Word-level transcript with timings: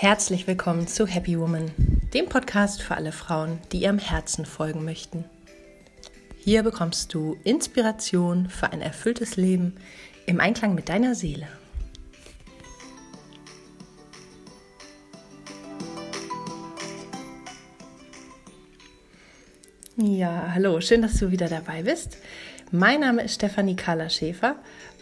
Herzlich 0.00 0.46
willkommen 0.46 0.86
zu 0.86 1.08
Happy 1.08 1.36
Woman, 1.40 1.72
dem 2.14 2.28
Podcast 2.28 2.82
für 2.82 2.94
alle 2.94 3.10
Frauen, 3.10 3.58
die 3.72 3.78
ihrem 3.82 3.98
Herzen 3.98 4.46
folgen 4.46 4.84
möchten. 4.84 5.24
Hier 6.38 6.62
bekommst 6.62 7.12
du 7.12 7.36
Inspiration 7.42 8.48
für 8.48 8.72
ein 8.72 8.80
erfülltes 8.80 9.36
Leben 9.36 9.74
im 10.24 10.38
Einklang 10.38 10.76
mit 10.76 10.88
deiner 10.88 11.16
Seele. 11.16 11.48
Ja, 19.96 20.52
hallo, 20.54 20.80
schön, 20.80 21.02
dass 21.02 21.14
du 21.14 21.32
wieder 21.32 21.48
dabei 21.48 21.82
bist. 21.82 22.18
Mein 22.70 23.00
Name 23.00 23.22
ist 23.22 23.34
Stefanie 23.34 23.74
Kahler 23.74 24.10
Schäfer 24.10 24.54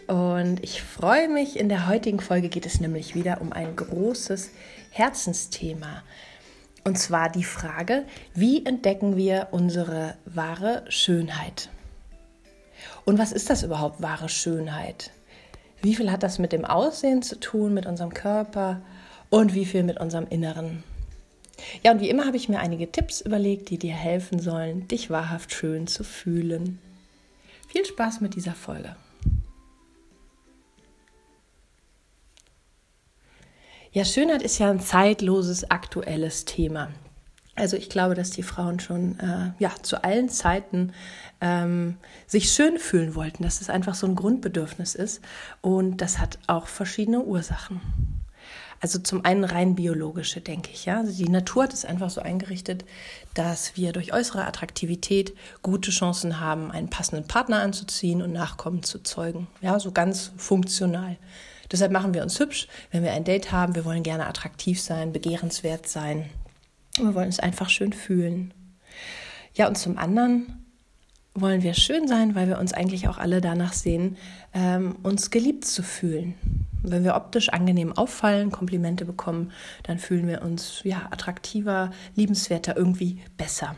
und 0.07 0.63
ich 0.63 0.81
freue 0.81 1.27
mich. 1.27 1.59
In 1.59 1.69
der 1.69 1.87
heutigen 1.87 2.19
Folge 2.19 2.49
geht 2.49 2.65
es 2.65 2.79
nämlich 2.79 3.15
wieder 3.15 3.41
um 3.41 3.51
ein 3.53 3.75
großes 3.75 4.51
Herzensthema. 4.91 6.03
Und 6.83 6.97
zwar 6.97 7.29
die 7.29 7.43
Frage, 7.43 8.05
wie 8.33 8.65
entdecken 8.65 9.17
wir 9.17 9.49
unsere 9.51 10.15
wahre 10.25 10.85
Schönheit? 10.87 11.69
Und 13.03 13.17
was 13.19 13.33
ist 13.33 13.49
das 13.49 13.63
überhaupt, 13.63 14.01
wahre 14.01 14.29
Schönheit? 14.29 15.11
Wie 15.81 15.95
viel 15.95 16.11
hat 16.11 16.23
das 16.23 16.39
mit 16.39 16.53
dem 16.53 16.63
Aussehen 16.63 17.21
zu 17.21 17.39
tun, 17.39 17.73
mit 17.73 17.85
unserem 17.85 18.13
Körper 18.13 18.81
und 19.29 19.53
wie 19.53 19.65
viel 19.65 19.83
mit 19.83 19.99
unserem 19.99 20.27
Inneren? 20.29 20.83
Ja, 21.83 21.91
und 21.91 21.99
wie 21.99 22.09
immer 22.09 22.25
habe 22.25 22.37
ich 22.37 22.49
mir 22.49 22.59
einige 22.59 22.91
Tipps 22.91 23.21
überlegt, 23.21 23.69
die 23.69 23.77
dir 23.77 23.93
helfen 23.93 24.39
sollen, 24.39 24.87
dich 24.87 25.09
wahrhaft 25.09 25.53
schön 25.53 25.87
zu 25.87 26.03
fühlen. 26.03 26.79
Viel 27.67 27.85
Spaß 27.85 28.21
mit 28.21 28.35
dieser 28.35 28.53
Folge. 28.53 28.95
Ja, 33.97 34.05
Schönheit 34.05 34.43
ist 34.43 34.59
ja 34.59 34.69
ein 34.69 34.79
zeitloses, 34.79 35.71
aktuelles 35.71 36.45
Thema. 36.45 36.89
Also 37.55 37.77
ich 37.77 37.89
glaube, 37.89 38.13
dass 38.13 38.29
die 38.29 38.43
Frauen 38.43 38.79
schon 38.79 39.17
äh, 39.19 39.53
ja, 39.57 39.71
zu 39.81 40.03
allen 40.03 40.29
Zeiten 40.29 40.93
ähm, 41.41 41.97
sich 42.27 42.51
schön 42.51 42.77
fühlen 42.77 43.15
wollten, 43.15 43.41
dass 43.41 43.59
es 43.59 43.71
einfach 43.71 43.95
so 43.95 44.05
ein 44.05 44.13
Grundbedürfnis 44.13 44.93
ist. 44.93 45.21
Und 45.61 45.97
das 45.97 46.19
hat 46.19 46.37
auch 46.45 46.67
verschiedene 46.67 47.21
Ursachen. 47.21 47.81
Also 48.81 48.99
zum 48.99 49.25
einen 49.25 49.43
rein 49.43 49.73
biologische, 49.73 50.41
denke 50.41 50.69
ich. 50.71 50.85
Ja? 50.85 50.99
Also 50.99 51.11
die 51.17 51.31
Natur 51.31 51.63
hat 51.63 51.73
es 51.73 51.83
einfach 51.83 52.11
so 52.11 52.21
eingerichtet, 52.21 52.85
dass 53.33 53.77
wir 53.77 53.93
durch 53.93 54.13
äußere 54.13 54.45
Attraktivität 54.45 55.33
gute 55.63 55.89
Chancen 55.89 56.39
haben, 56.39 56.69
einen 56.69 56.91
passenden 56.91 57.27
Partner 57.27 57.61
anzuziehen 57.61 58.21
und 58.21 58.31
Nachkommen 58.31 58.83
zu 58.83 59.01
zeugen. 59.01 59.47
Ja, 59.61 59.79
so 59.79 59.91
ganz 59.91 60.33
funktional. 60.37 61.17
Deshalb 61.71 61.91
machen 61.91 62.13
wir 62.13 62.23
uns 62.23 62.39
hübsch, 62.39 62.67
wenn 62.91 63.03
wir 63.03 63.13
ein 63.13 63.23
Date 63.23 63.51
haben. 63.51 63.75
Wir 63.75 63.85
wollen 63.85 64.03
gerne 64.03 64.27
attraktiv 64.27 64.81
sein, 64.81 65.11
begehrenswert 65.11 65.87
sein. 65.87 66.29
Wir 66.97 67.13
wollen 67.13 67.27
uns 67.27 67.39
einfach 67.39 67.69
schön 67.69 67.93
fühlen. 67.93 68.53
Ja, 69.53 69.67
und 69.67 69.77
zum 69.77 69.97
anderen 69.97 70.65
wollen 71.33 71.61
wir 71.61 71.73
schön 71.73 72.07
sein, 72.07 72.35
weil 72.35 72.47
wir 72.47 72.57
uns 72.57 72.73
eigentlich 72.73 73.07
auch 73.07 73.17
alle 73.17 73.41
danach 73.41 73.73
sehen, 73.73 74.17
ähm, 74.53 74.95
uns 75.03 75.29
geliebt 75.29 75.65
zu 75.65 75.83
fühlen. 75.83 76.35
Wenn 76.81 77.03
wir 77.03 77.15
optisch 77.15 77.49
angenehm 77.49 77.93
auffallen, 77.93 78.51
Komplimente 78.51 79.05
bekommen, 79.05 79.51
dann 79.83 79.99
fühlen 79.99 80.27
wir 80.27 80.41
uns 80.41 80.81
ja 80.83 81.07
attraktiver, 81.11 81.91
liebenswerter, 82.15 82.77
irgendwie 82.77 83.19
besser. 83.35 83.75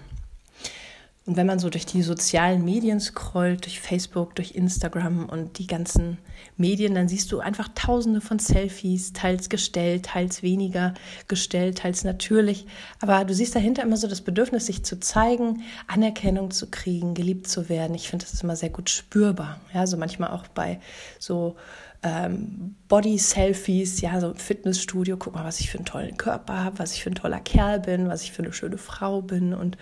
Und 1.29 1.37
wenn 1.37 1.45
man 1.45 1.59
so 1.59 1.69
durch 1.69 1.85
die 1.85 2.01
sozialen 2.01 2.65
Medien 2.65 2.99
scrollt, 2.99 3.63
durch 3.63 3.79
Facebook, 3.79 4.33
durch 4.33 4.55
Instagram 4.55 5.29
und 5.29 5.59
die 5.59 5.67
ganzen 5.67 6.17
Medien, 6.57 6.95
dann 6.95 7.07
siehst 7.07 7.31
du 7.31 7.39
einfach 7.39 7.69
tausende 7.75 8.19
von 8.19 8.39
Selfies, 8.39 9.13
teils 9.13 9.47
gestellt, 9.47 10.07
teils 10.07 10.41
weniger 10.41 10.95
gestellt, 11.27 11.77
teils 11.77 12.03
natürlich. 12.03 12.65
Aber 12.99 13.25
du 13.25 13.35
siehst 13.35 13.53
dahinter 13.53 13.83
immer 13.83 13.97
so 13.97 14.07
das 14.07 14.21
Bedürfnis, 14.21 14.65
sich 14.65 14.83
zu 14.83 14.99
zeigen, 14.99 15.61
Anerkennung 15.85 16.49
zu 16.49 16.71
kriegen, 16.71 17.13
geliebt 17.13 17.47
zu 17.47 17.69
werden. 17.69 17.93
Ich 17.93 18.09
finde, 18.09 18.25
das 18.25 18.33
ist 18.33 18.41
immer 18.41 18.55
sehr 18.55 18.71
gut 18.71 18.89
spürbar. 18.89 19.59
Ja, 19.71 19.85
so 19.85 19.97
manchmal 19.97 20.31
auch 20.31 20.47
bei 20.47 20.79
so 21.19 21.57
ähm, 22.01 22.75
Body-Selfies, 22.87 24.01
ja, 24.01 24.19
so 24.19 24.33
Fitnessstudio, 24.33 25.17
guck 25.17 25.35
mal, 25.35 25.43
was 25.43 25.59
ich 25.59 25.69
für 25.69 25.77
einen 25.77 25.85
tollen 25.85 26.17
Körper 26.17 26.63
habe, 26.63 26.79
was 26.79 26.93
ich 26.93 27.03
für 27.03 27.11
ein 27.11 27.15
toller 27.15 27.39
Kerl 27.39 27.79
bin, 27.79 28.07
was 28.07 28.23
ich 28.23 28.31
für 28.31 28.41
eine 28.41 28.53
schöne 28.53 28.77
Frau 28.77 29.21
bin. 29.21 29.53
Und 29.53 29.77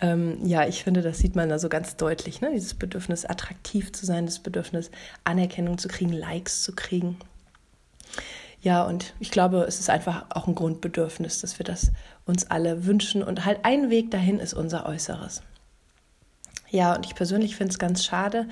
ähm, 0.00 0.38
ja, 0.44 0.66
ich 0.66 0.82
finde, 0.82 1.02
das 1.02 1.18
sieht 1.18 1.36
man 1.36 1.48
da 1.48 1.58
so 1.58 1.68
ganz 1.68 1.96
deutlich, 1.96 2.40
ne? 2.40 2.50
dieses 2.52 2.74
Bedürfnis, 2.74 3.26
attraktiv 3.26 3.92
zu 3.92 4.06
sein, 4.06 4.26
das 4.26 4.38
Bedürfnis, 4.38 4.90
Anerkennung 5.24 5.78
zu 5.78 5.88
kriegen, 5.88 6.12
Likes 6.12 6.62
zu 6.62 6.74
kriegen. 6.74 7.18
Ja, 8.60 8.82
und 8.84 9.14
ich 9.20 9.30
glaube, 9.30 9.64
es 9.68 9.78
ist 9.78 9.90
einfach 9.90 10.26
auch 10.30 10.48
ein 10.48 10.54
Grundbedürfnis, 10.54 11.40
dass 11.40 11.58
wir 11.58 11.64
das 11.64 11.92
uns 12.24 12.50
alle 12.50 12.86
wünschen. 12.86 13.22
Und 13.22 13.44
halt 13.44 13.60
ein 13.62 13.90
Weg 13.90 14.10
dahin 14.10 14.40
ist 14.40 14.54
unser 14.54 14.86
Äußeres. 14.86 15.42
Ja, 16.70 16.94
und 16.94 17.06
ich 17.06 17.14
persönlich 17.14 17.56
finde 17.56 17.72
es 17.72 17.78
ganz 17.78 18.04
schade, 18.04 18.48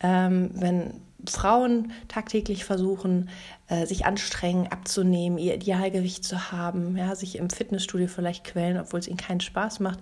ähm, 0.00 0.50
wenn 0.54 1.00
Frauen 1.28 1.92
tagtäglich 2.08 2.64
versuchen, 2.64 3.28
äh, 3.68 3.86
sich 3.86 4.04
anstrengen, 4.04 4.66
abzunehmen, 4.68 5.38
ihr 5.38 5.54
Idealgewicht 5.54 6.24
zu 6.24 6.52
haben, 6.52 6.96
ja, 6.96 7.14
sich 7.14 7.36
im 7.36 7.50
Fitnessstudio 7.50 8.08
vielleicht 8.08 8.44
quälen, 8.44 8.78
obwohl 8.78 9.00
es 9.00 9.08
ihnen 9.08 9.16
keinen 9.16 9.40
Spaß 9.40 9.80
macht, 9.80 10.00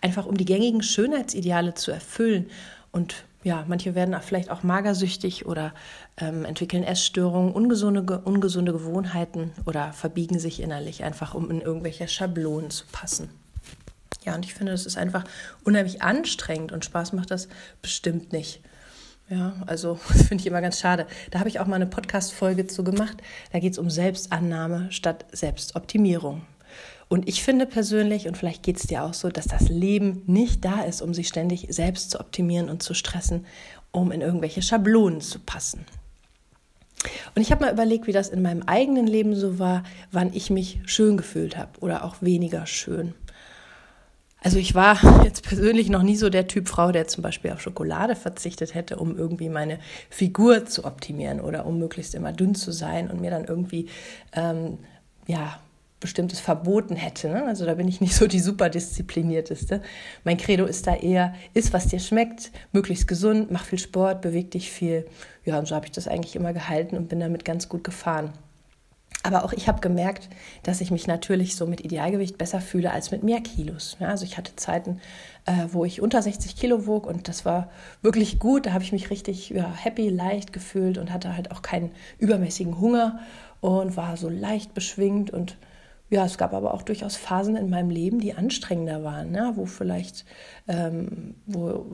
einfach 0.00 0.26
um 0.26 0.36
die 0.36 0.44
gängigen 0.44 0.82
Schönheitsideale 0.82 1.74
zu 1.74 1.90
erfüllen. 1.90 2.50
Und 2.92 3.24
ja, 3.44 3.64
manche 3.68 3.94
werden 3.94 4.16
vielleicht 4.22 4.50
auch 4.50 4.64
magersüchtig 4.64 5.46
oder 5.46 5.72
ähm, 6.16 6.44
entwickeln 6.44 6.82
Essstörungen, 6.82 7.52
ungesunde, 7.52 8.20
ungesunde 8.24 8.72
Gewohnheiten 8.72 9.52
oder 9.66 9.92
verbiegen 9.92 10.38
sich 10.40 10.60
innerlich 10.60 11.04
einfach, 11.04 11.34
um 11.34 11.50
in 11.50 11.60
irgendwelche 11.60 12.08
Schablonen 12.08 12.70
zu 12.70 12.86
passen. 12.90 13.30
Ja, 14.24 14.34
und 14.34 14.44
ich 14.44 14.54
finde, 14.54 14.72
das 14.72 14.84
ist 14.84 14.98
einfach 14.98 15.22
unheimlich 15.62 16.02
anstrengend 16.02 16.72
und 16.72 16.84
Spaß 16.84 17.12
macht 17.12 17.30
das 17.30 17.48
bestimmt 17.80 18.32
nicht. 18.32 18.60
Ja, 19.28 19.54
also 19.66 19.98
das 20.08 20.22
finde 20.22 20.42
ich 20.42 20.46
immer 20.46 20.60
ganz 20.60 20.78
schade. 20.78 21.06
Da 21.30 21.38
habe 21.38 21.48
ich 21.48 21.60
auch 21.60 21.66
mal 21.66 21.76
eine 21.76 21.86
Podcast-Folge 21.86 22.66
zu 22.66 22.84
gemacht. 22.84 23.16
Da 23.52 23.58
geht 23.58 23.72
es 23.72 23.78
um 23.78 23.90
Selbstannahme 23.90 24.90
statt 24.90 25.26
Selbstoptimierung. 25.32 26.42
Und 27.08 27.28
ich 27.28 27.44
finde 27.44 27.66
persönlich, 27.66 28.26
und 28.26 28.36
vielleicht 28.36 28.64
geht 28.64 28.78
es 28.78 28.86
dir 28.86 29.04
auch 29.04 29.14
so, 29.14 29.28
dass 29.28 29.46
das 29.46 29.68
Leben 29.68 30.22
nicht 30.26 30.64
da 30.64 30.82
ist, 30.82 31.02
um 31.02 31.14
sich 31.14 31.28
ständig 31.28 31.66
selbst 31.70 32.10
zu 32.10 32.18
optimieren 32.18 32.68
und 32.68 32.82
zu 32.82 32.94
stressen, 32.94 33.46
um 33.92 34.10
in 34.10 34.22
irgendwelche 34.22 34.60
Schablonen 34.60 35.20
zu 35.20 35.38
passen. 35.38 35.84
Und 37.36 37.42
ich 37.42 37.52
habe 37.52 37.64
mal 37.64 37.72
überlegt, 37.72 38.08
wie 38.08 38.12
das 38.12 38.28
in 38.28 38.42
meinem 38.42 38.62
eigenen 38.62 39.06
Leben 39.06 39.36
so 39.36 39.60
war, 39.60 39.84
wann 40.10 40.32
ich 40.32 40.50
mich 40.50 40.80
schön 40.86 41.16
gefühlt 41.16 41.56
habe 41.56 41.78
oder 41.80 42.04
auch 42.04 42.16
weniger 42.20 42.66
schön. 42.66 43.14
Also 44.42 44.58
ich 44.58 44.74
war 44.74 44.98
jetzt 45.24 45.42
persönlich 45.42 45.88
noch 45.88 46.02
nie 46.02 46.16
so 46.16 46.28
der 46.28 46.46
Typ 46.46 46.68
Frau, 46.68 46.92
der 46.92 47.08
zum 47.08 47.22
Beispiel 47.22 47.52
auf 47.52 47.60
Schokolade 47.60 48.16
verzichtet 48.16 48.74
hätte, 48.74 48.96
um 48.96 49.16
irgendwie 49.16 49.48
meine 49.48 49.78
Figur 50.10 50.66
zu 50.66 50.84
optimieren 50.84 51.40
oder 51.40 51.66
um 51.66 51.78
möglichst 51.78 52.14
immer 52.14 52.32
dünn 52.32 52.54
zu 52.54 52.72
sein 52.72 53.10
und 53.10 53.20
mir 53.20 53.30
dann 53.30 53.44
irgendwie 53.44 53.88
ähm, 54.32 54.78
ja 55.26 55.58
bestimmtes 55.98 56.40
verboten 56.40 56.94
hätte. 56.94 57.28
Ne? 57.28 57.44
Also 57.46 57.64
da 57.64 57.74
bin 57.74 57.88
ich 57.88 58.00
nicht 58.00 58.14
so 58.14 58.26
die 58.26 58.40
super 58.40 58.68
disziplinierteste. 58.68 59.82
Mein 60.24 60.36
Credo 60.36 60.64
ist 60.66 60.86
da 60.86 60.94
eher, 60.94 61.34
iss 61.54 61.72
was 61.72 61.88
dir 61.88 61.98
schmeckt, 61.98 62.52
möglichst 62.72 63.08
gesund, 63.08 63.50
mach 63.50 63.64
viel 63.64 63.78
Sport, 63.78 64.20
beweg 64.20 64.50
dich 64.50 64.70
viel. 64.70 65.06
Ja, 65.44 65.58
und 65.58 65.66
so 65.66 65.74
habe 65.74 65.86
ich 65.86 65.92
das 65.92 66.08
eigentlich 66.08 66.36
immer 66.36 66.52
gehalten 66.52 66.96
und 66.96 67.08
bin 67.08 67.20
damit 67.20 67.44
ganz 67.44 67.68
gut 67.68 67.84
gefahren. 67.84 68.32
Aber 69.26 69.44
auch 69.44 69.52
ich 69.52 69.66
habe 69.66 69.80
gemerkt, 69.80 70.28
dass 70.62 70.80
ich 70.80 70.92
mich 70.92 71.08
natürlich 71.08 71.56
so 71.56 71.66
mit 71.66 71.80
Idealgewicht 71.80 72.38
besser 72.38 72.60
fühle 72.60 72.92
als 72.92 73.10
mit 73.10 73.24
mehr 73.24 73.40
Kilos. 73.40 73.96
Ja, 73.98 74.06
also 74.06 74.24
ich 74.24 74.38
hatte 74.38 74.54
Zeiten, 74.54 75.00
äh, 75.46 75.66
wo 75.72 75.84
ich 75.84 76.00
unter 76.00 76.22
60 76.22 76.54
Kilo 76.54 76.86
wog 76.86 77.08
und 77.08 77.26
das 77.26 77.44
war 77.44 77.68
wirklich 78.02 78.38
gut. 78.38 78.66
Da 78.66 78.72
habe 78.72 78.84
ich 78.84 78.92
mich 78.92 79.10
richtig 79.10 79.50
ja, 79.50 79.68
happy, 79.68 80.10
leicht 80.10 80.52
gefühlt 80.52 80.96
und 80.96 81.12
hatte 81.12 81.36
halt 81.36 81.50
auch 81.50 81.62
keinen 81.62 81.90
übermäßigen 82.18 82.78
Hunger 82.78 83.18
und 83.60 83.96
war 83.96 84.16
so 84.16 84.28
leicht 84.28 84.74
beschwingt 84.74 85.32
und 85.32 85.56
ja, 86.08 86.24
es 86.24 86.38
gab 86.38 86.54
aber 86.54 86.72
auch 86.72 86.82
durchaus 86.82 87.16
Phasen 87.16 87.56
in 87.56 87.68
meinem 87.68 87.90
Leben, 87.90 88.20
die 88.20 88.34
anstrengender 88.34 89.02
waren, 89.02 89.32
ne? 89.32 89.54
wo 89.56 89.66
vielleicht, 89.66 90.24
ähm, 90.68 91.34
wo, 91.46 91.84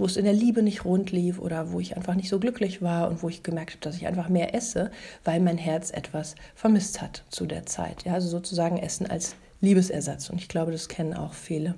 wo 0.00 0.06
es 0.06 0.16
in 0.16 0.24
der 0.24 0.32
Liebe 0.32 0.62
nicht 0.62 0.86
rund 0.86 1.12
lief 1.12 1.38
oder 1.38 1.72
wo 1.72 1.78
ich 1.78 1.94
einfach 1.94 2.14
nicht 2.14 2.30
so 2.30 2.40
glücklich 2.40 2.80
war 2.80 3.08
und 3.08 3.22
wo 3.22 3.28
ich 3.28 3.42
gemerkt 3.42 3.72
habe, 3.72 3.80
dass 3.82 3.96
ich 3.96 4.06
einfach 4.06 4.30
mehr 4.30 4.54
esse, 4.54 4.90
weil 5.24 5.40
mein 5.40 5.58
Herz 5.58 5.90
etwas 5.90 6.36
vermisst 6.54 7.02
hat 7.02 7.22
zu 7.28 7.44
der 7.44 7.66
Zeit. 7.66 8.04
Ja, 8.04 8.14
also 8.14 8.26
sozusagen 8.26 8.78
Essen 8.78 9.06
als 9.06 9.36
Liebesersatz. 9.60 10.30
Und 10.30 10.38
ich 10.38 10.48
glaube, 10.48 10.72
das 10.72 10.88
kennen 10.88 11.12
auch 11.12 11.34
viele. 11.34 11.74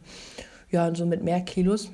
Ja, 0.70 0.86
und 0.86 0.96
so 0.96 1.04
mit 1.04 1.24
mehr 1.24 1.40
Kilos 1.40 1.90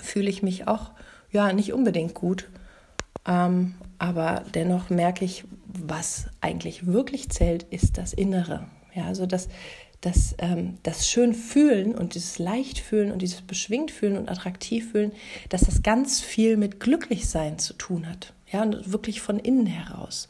fühle 0.00 0.30
ich 0.30 0.44
mich 0.44 0.68
auch, 0.68 0.92
ja, 1.32 1.52
nicht 1.52 1.72
unbedingt 1.72 2.14
gut. 2.14 2.48
Ähm, 3.26 3.74
aber 3.98 4.44
dennoch 4.54 4.90
merke 4.90 5.24
ich, 5.24 5.44
was 5.66 6.26
eigentlich 6.40 6.86
wirklich 6.86 7.30
zählt, 7.30 7.64
ist 7.64 7.98
das 7.98 8.12
Innere. 8.12 8.68
Ja, 8.94 9.06
also 9.06 9.26
das, 9.26 9.48
das, 10.00 10.34
ähm, 10.38 10.78
das 10.82 11.08
schön 11.08 11.34
fühlen 11.34 11.94
und 11.94 12.14
dieses 12.14 12.38
leicht 12.38 12.78
fühlen 12.78 13.10
und 13.10 13.20
dieses 13.20 13.42
beschwingt 13.42 13.90
fühlen 13.90 14.16
und 14.16 14.28
attraktiv 14.28 14.92
fühlen, 14.92 15.12
dass 15.48 15.62
das 15.62 15.82
ganz 15.82 16.20
viel 16.20 16.56
mit 16.56 16.80
Glücklichsein 16.80 17.58
zu 17.58 17.74
tun 17.74 18.08
hat. 18.08 18.32
Ja, 18.52 18.62
und 18.62 18.92
wirklich 18.92 19.20
von 19.20 19.38
innen 19.38 19.66
heraus. 19.66 20.28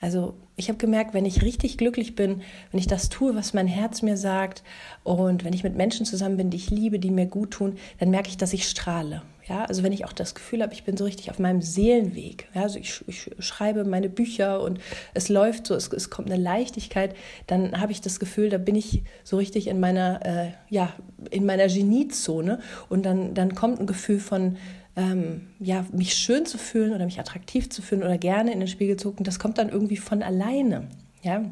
Also 0.00 0.34
ich 0.56 0.68
habe 0.68 0.78
gemerkt, 0.78 1.14
wenn 1.14 1.24
ich 1.24 1.42
richtig 1.42 1.78
glücklich 1.78 2.14
bin, 2.14 2.42
wenn 2.70 2.80
ich 2.80 2.86
das 2.86 3.08
tue, 3.08 3.34
was 3.34 3.54
mein 3.54 3.66
Herz 3.66 4.02
mir 4.02 4.16
sagt 4.16 4.62
und 5.04 5.44
wenn 5.44 5.52
ich 5.52 5.64
mit 5.64 5.74
Menschen 5.74 6.06
zusammen 6.06 6.36
bin, 6.36 6.50
die 6.50 6.58
ich 6.58 6.70
liebe, 6.70 6.98
die 6.98 7.10
mir 7.10 7.26
gut 7.26 7.52
tun, 7.52 7.76
dann 7.98 8.10
merke 8.10 8.28
ich, 8.28 8.36
dass 8.36 8.52
ich 8.52 8.68
strahle. 8.68 9.22
Ja, 9.48 9.64
also 9.64 9.84
wenn 9.84 9.92
ich 9.92 10.04
auch 10.04 10.12
das 10.12 10.34
Gefühl 10.34 10.62
habe, 10.62 10.74
ich 10.74 10.82
bin 10.82 10.96
so 10.96 11.04
richtig 11.04 11.30
auf 11.30 11.38
meinem 11.38 11.62
Seelenweg. 11.62 12.48
Ja, 12.54 12.62
also 12.62 12.80
ich, 12.80 13.04
ich 13.06 13.30
schreibe 13.38 13.84
meine 13.84 14.08
Bücher 14.08 14.60
und 14.60 14.80
es 15.14 15.28
läuft 15.28 15.68
so, 15.68 15.74
es, 15.74 15.92
es 15.92 16.10
kommt 16.10 16.30
eine 16.30 16.42
Leichtigkeit, 16.42 17.14
dann 17.46 17.80
habe 17.80 17.92
ich 17.92 18.00
das 18.00 18.18
Gefühl, 18.18 18.48
da 18.50 18.58
bin 18.58 18.74
ich 18.74 19.02
so 19.22 19.36
richtig 19.36 19.68
in 19.68 19.78
meiner, 19.78 20.24
äh, 20.26 20.48
ja, 20.68 20.92
in 21.30 21.46
meiner 21.46 21.68
Geniezone 21.68 22.58
und 22.88 23.06
dann, 23.06 23.34
dann 23.34 23.54
kommt 23.54 23.78
ein 23.78 23.86
Gefühl 23.86 24.18
von 24.18 24.56
ähm, 24.96 25.48
ja, 25.60 25.84
mich 25.92 26.14
schön 26.14 26.46
zu 26.46 26.58
fühlen 26.58 26.92
oder 26.92 27.04
mich 27.04 27.20
attraktiv 27.20 27.70
zu 27.70 27.82
fühlen 27.82 28.02
oder 28.02 28.18
gerne 28.18 28.52
in 28.52 28.58
den 28.58 28.68
Spiegel 28.68 28.96
zu 28.96 29.10
gucken, 29.10 29.24
das 29.24 29.38
kommt 29.38 29.58
dann 29.58 29.68
irgendwie 29.68 29.98
von 29.98 30.22
alleine. 30.22 30.88
Ja? 31.22 31.44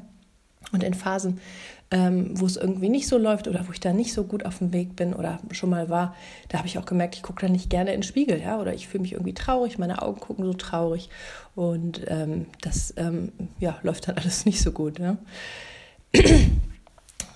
Und 0.73 0.83
in 0.83 0.95
Phasen, 0.95 1.41
ähm, 1.91 2.39
wo 2.41 2.47
es 2.47 2.57
irgendwie 2.57 2.89
nicht 2.89 3.07
so 3.07 3.19
läuft 3.19 3.47
oder 3.47 3.67
wo 3.69 3.73
ich 3.73 3.81
da 3.81 3.93
nicht 3.93 4.13
so 4.13 4.25
gut 4.25 4.45
auf 4.45 4.59
dem 4.59 4.73
Weg 4.73 4.97
bin 4.97 5.15
oder 5.15 5.39
schon 5.53 5.71
mal 5.71 5.89
war, 5.89 6.17
da 6.49 6.59
habe 6.59 6.67
ich 6.67 6.79
auch 6.79 6.87
gemerkt, 6.87 7.15
ich 7.15 7.23
gucke 7.23 7.47
da 7.47 7.53
nicht 7.53 7.71
gerne 7.71 7.93
in 7.93 8.01
den 8.01 8.03
Spiegel, 8.03 8.41
ja, 8.41 8.59
oder 8.59 8.75
ich 8.75 8.89
fühle 8.89 9.03
mich 9.03 9.13
irgendwie 9.13 9.35
traurig, 9.35 9.79
meine 9.79 10.03
Augen 10.03 10.21
gucken 10.21 10.45
so 10.45 10.55
traurig 10.55 11.11
und 11.55 12.03
ähm, 12.09 12.47
das 12.63 12.95
ähm, 12.97 13.33
ja, 13.61 13.79
läuft 13.83 14.09
dann 14.09 14.17
alles 14.19 14.45
nicht 14.47 14.61
so 14.61 14.73
gut. 14.73 14.99
Ja? 14.99 15.19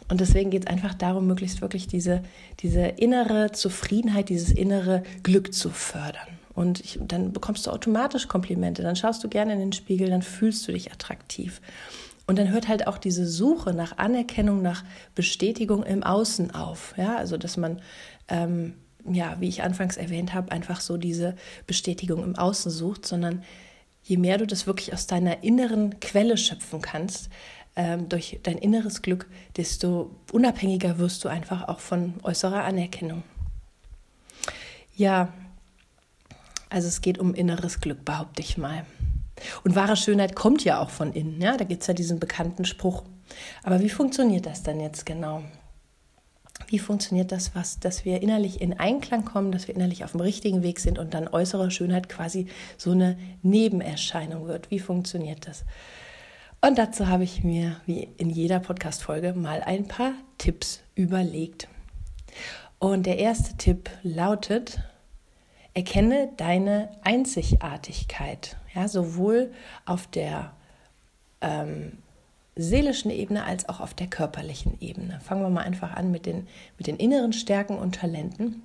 Und 0.08 0.20
deswegen 0.20 0.50
geht 0.50 0.64
es 0.64 0.66
einfach 0.66 0.94
darum, 0.94 1.26
möglichst 1.26 1.60
wirklich 1.60 1.86
diese, 1.86 2.22
diese 2.60 2.80
innere 2.80 3.52
Zufriedenheit, 3.52 4.30
dieses 4.30 4.50
innere 4.50 5.02
Glück 5.22 5.52
zu 5.52 5.70
fördern. 5.70 6.26
Und 6.54 6.80
ich, 6.80 6.98
dann 7.00 7.32
bekommst 7.32 7.66
du 7.66 7.70
automatisch 7.70 8.26
Komplimente, 8.26 8.82
dann 8.82 8.96
schaust 8.96 9.22
du 9.22 9.28
gerne 9.28 9.52
in 9.52 9.60
den 9.60 9.72
Spiegel, 9.72 10.08
dann 10.08 10.22
fühlst 10.22 10.66
du 10.66 10.72
dich 10.72 10.90
attraktiv. 10.90 11.60
Und 12.28 12.38
dann 12.38 12.50
hört 12.50 12.68
halt 12.68 12.86
auch 12.86 12.98
diese 12.98 13.26
Suche 13.26 13.72
nach 13.72 13.96
Anerkennung, 13.96 14.60
nach 14.60 14.84
Bestätigung 15.14 15.82
im 15.82 16.02
Außen 16.02 16.54
auf. 16.54 16.92
Ja, 16.98 17.16
also 17.16 17.38
dass 17.38 17.56
man, 17.56 17.80
ähm, 18.28 18.74
ja, 19.10 19.36
wie 19.40 19.48
ich 19.48 19.62
anfangs 19.62 19.96
erwähnt 19.96 20.34
habe, 20.34 20.52
einfach 20.52 20.82
so 20.82 20.98
diese 20.98 21.36
Bestätigung 21.66 22.22
im 22.22 22.36
Außen 22.36 22.70
sucht, 22.70 23.06
sondern 23.06 23.42
je 24.02 24.18
mehr 24.18 24.36
du 24.36 24.46
das 24.46 24.66
wirklich 24.66 24.92
aus 24.92 25.06
deiner 25.06 25.42
inneren 25.42 26.00
Quelle 26.00 26.36
schöpfen 26.36 26.82
kannst, 26.82 27.30
ähm, 27.76 28.10
durch 28.10 28.38
dein 28.42 28.58
inneres 28.58 29.00
Glück, 29.00 29.26
desto 29.56 30.14
unabhängiger 30.30 30.98
wirst 30.98 31.24
du 31.24 31.30
einfach 31.30 31.66
auch 31.66 31.80
von 31.80 32.12
äußerer 32.22 32.62
Anerkennung. 32.62 33.22
Ja, 34.96 35.32
also 36.68 36.88
es 36.88 37.00
geht 37.00 37.18
um 37.18 37.32
inneres 37.32 37.80
Glück, 37.80 38.04
behaupte 38.04 38.42
ich 38.42 38.58
mal. 38.58 38.84
Und 39.64 39.76
wahre 39.76 39.96
Schönheit 39.96 40.34
kommt 40.34 40.64
ja 40.64 40.80
auch 40.80 40.90
von 40.90 41.12
innen. 41.12 41.40
Ja? 41.40 41.56
Da 41.56 41.64
gibt 41.64 41.82
es 41.82 41.86
ja 41.88 41.94
diesen 41.94 42.18
bekannten 42.18 42.64
Spruch. 42.64 43.04
Aber 43.62 43.80
wie 43.80 43.90
funktioniert 43.90 44.46
das 44.46 44.62
dann 44.62 44.80
jetzt 44.80 45.06
genau? 45.06 45.42
Wie 46.66 46.78
funktioniert 46.78 47.32
das, 47.32 47.54
was, 47.54 47.78
dass 47.78 48.04
wir 48.04 48.20
innerlich 48.20 48.60
in 48.60 48.78
Einklang 48.78 49.24
kommen, 49.24 49.52
dass 49.52 49.68
wir 49.68 49.74
innerlich 49.74 50.04
auf 50.04 50.12
dem 50.12 50.20
richtigen 50.20 50.62
Weg 50.62 50.80
sind 50.80 50.98
und 50.98 51.14
dann 51.14 51.28
äußere 51.28 51.70
Schönheit 51.70 52.08
quasi 52.08 52.48
so 52.76 52.90
eine 52.90 53.16
Nebenerscheinung 53.42 54.46
wird? 54.48 54.70
Wie 54.70 54.80
funktioniert 54.80 55.46
das? 55.46 55.64
Und 56.60 56.76
dazu 56.76 57.06
habe 57.06 57.22
ich 57.22 57.44
mir, 57.44 57.76
wie 57.86 58.08
in 58.16 58.30
jeder 58.30 58.58
Podcast-Folge, 58.58 59.32
mal 59.32 59.62
ein 59.62 59.86
paar 59.86 60.12
Tipps 60.38 60.80
überlegt. 60.96 61.68
Und 62.80 63.06
der 63.06 63.18
erste 63.18 63.56
Tipp 63.56 63.90
lautet, 64.02 64.80
erkenne 65.74 66.30
deine 66.36 66.90
Einzigartigkeit, 67.02 68.56
ja, 68.78 68.88
sowohl 68.88 69.52
auf 69.84 70.06
der 70.06 70.52
ähm, 71.40 71.92
seelischen 72.54 73.10
Ebene 73.10 73.44
als 73.44 73.68
auch 73.68 73.80
auf 73.80 73.94
der 73.94 74.06
körperlichen 74.06 74.80
Ebene. 74.80 75.20
Fangen 75.20 75.42
wir 75.42 75.50
mal 75.50 75.64
einfach 75.64 75.94
an 75.94 76.10
mit 76.10 76.26
den, 76.26 76.46
mit 76.76 76.86
den 76.86 76.96
inneren 76.96 77.32
Stärken 77.32 77.76
und 77.76 77.96
Talenten. 77.96 78.62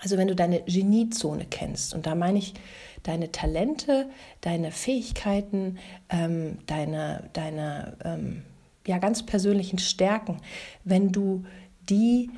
Also 0.00 0.16
wenn 0.16 0.28
du 0.28 0.34
deine 0.34 0.62
Geniezone 0.62 1.46
kennst, 1.48 1.94
und 1.94 2.06
da 2.06 2.14
meine 2.14 2.38
ich 2.38 2.54
deine 3.02 3.30
Talente, 3.30 4.08
deine 4.40 4.72
Fähigkeiten, 4.72 5.78
ähm, 6.08 6.58
deine, 6.66 7.28
deine 7.32 7.96
ähm, 8.04 8.42
ja, 8.86 8.98
ganz 8.98 9.24
persönlichen 9.24 9.78
Stärken, 9.78 10.38
wenn 10.84 11.12
du 11.12 11.44
die 11.88 12.30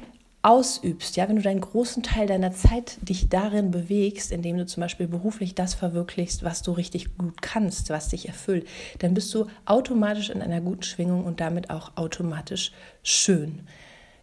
ausübst, 0.42 1.16
ja, 1.16 1.28
wenn 1.28 1.36
du 1.36 1.42
deinen 1.42 1.60
großen 1.60 2.02
Teil 2.02 2.26
deiner 2.26 2.52
Zeit 2.52 2.96
dich 3.08 3.28
darin 3.28 3.70
bewegst, 3.70 4.32
indem 4.32 4.58
du 4.58 4.66
zum 4.66 4.80
Beispiel 4.80 5.06
beruflich 5.06 5.54
das 5.54 5.74
verwirklichst, 5.74 6.42
was 6.42 6.62
du 6.62 6.72
richtig 6.72 7.16
gut 7.16 7.40
kannst, 7.42 7.90
was 7.90 8.08
dich 8.08 8.26
erfüllt, 8.26 8.66
dann 8.98 9.14
bist 9.14 9.32
du 9.34 9.46
automatisch 9.64 10.30
in 10.30 10.42
einer 10.42 10.60
guten 10.60 10.82
Schwingung 10.82 11.24
und 11.24 11.40
damit 11.40 11.70
auch 11.70 11.96
automatisch 11.96 12.72
schön. 13.04 13.60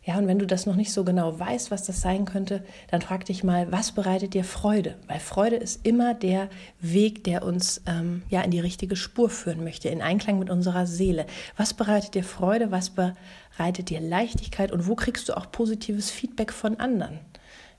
Ja, 0.10 0.18
und 0.18 0.26
wenn 0.26 0.40
du 0.40 0.48
das 0.48 0.66
noch 0.66 0.76
nicht 0.76 0.92
so 0.92 1.04
genau 1.04 1.40
weißt, 1.40 1.70
was 1.70 1.84
das 1.84 2.02
sein 2.02 2.26
könnte, 2.26 2.64
dann 2.90 3.00
frag 3.00 3.26
dich 3.26 3.44
mal, 3.44 3.72
was 3.72 3.92
bereitet 3.92 4.34
dir 4.34 4.44
Freude? 4.44 4.96
Weil 5.06 5.20
Freude 5.20 5.56
ist 5.56 5.86
immer 5.86 6.16
der 6.16 6.50
Weg, 6.82 7.24
der 7.26 7.44
uns 7.44 7.84
ähm, 7.86 8.24
ja 8.28 8.42
in 8.42 8.50
die 8.50 8.60
richtige 8.60 8.96
Spur 8.96 9.30
führen 9.30 9.64
möchte, 9.64 9.88
in 9.90 10.02
Einklang 10.02 10.40
mit 10.40 10.50
unserer 10.50 10.88
Seele. 10.88 11.28
Was 11.58 11.76
bereitet 11.76 12.16
dir 12.16 12.24
Freude? 12.24 12.72
Was 12.72 12.90
bereitet 12.90 13.92
dir 13.92 14.02
Leichtigkeit? 14.02 14.72
Und 14.72 14.88
wo 14.88 14.96
kriegst 14.96 15.30
du 15.30 15.38
auch 15.38 15.52
positives 15.52 16.10
Feedback 16.10 16.54
von 16.54 16.80
anderen? 16.80 17.20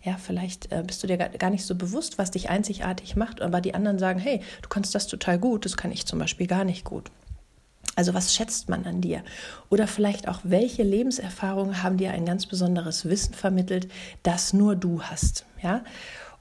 Ja, 0.00 0.17
vielleicht 0.17 0.71
äh, 0.71 0.85
bist 0.87 1.03
du 1.03 1.09
dir 1.09 1.19
gar 1.19 1.50
nicht 1.50 1.65
so 1.67 1.75
bewusst, 1.75 2.17
was 2.17 2.31
dich 2.31 2.49
einzigartig 2.49 3.17
macht, 3.17 3.43
aber 3.43 3.61
die 3.61 3.75
anderen 3.75 3.99
sagen, 3.99 4.21
hey, 4.21 4.41
du 4.62 4.69
kannst 4.69 4.94
das 4.94 5.09
total 5.09 5.41
gut, 5.41 5.65
das 5.65 5.77
kann 5.77 5.91
ich 5.91 6.06
zum 6.06 6.21
Beispiel 6.21 6.47
gar 6.47 6.62
nicht 6.62 6.85
gut. 6.85 7.11
Also 8.00 8.14
was 8.14 8.35
schätzt 8.35 8.70
man 8.70 8.87
an 8.87 9.02
dir? 9.02 9.23
Oder 9.69 9.87
vielleicht 9.87 10.26
auch, 10.26 10.41
welche 10.43 10.82
Lebenserfahrungen 10.82 11.82
haben 11.82 11.99
dir 11.99 12.12
ein 12.12 12.25
ganz 12.25 12.47
besonderes 12.47 13.05
Wissen 13.05 13.35
vermittelt, 13.35 13.88
das 14.23 14.55
nur 14.55 14.75
du 14.75 15.02
hast? 15.02 15.44
Ja? 15.62 15.85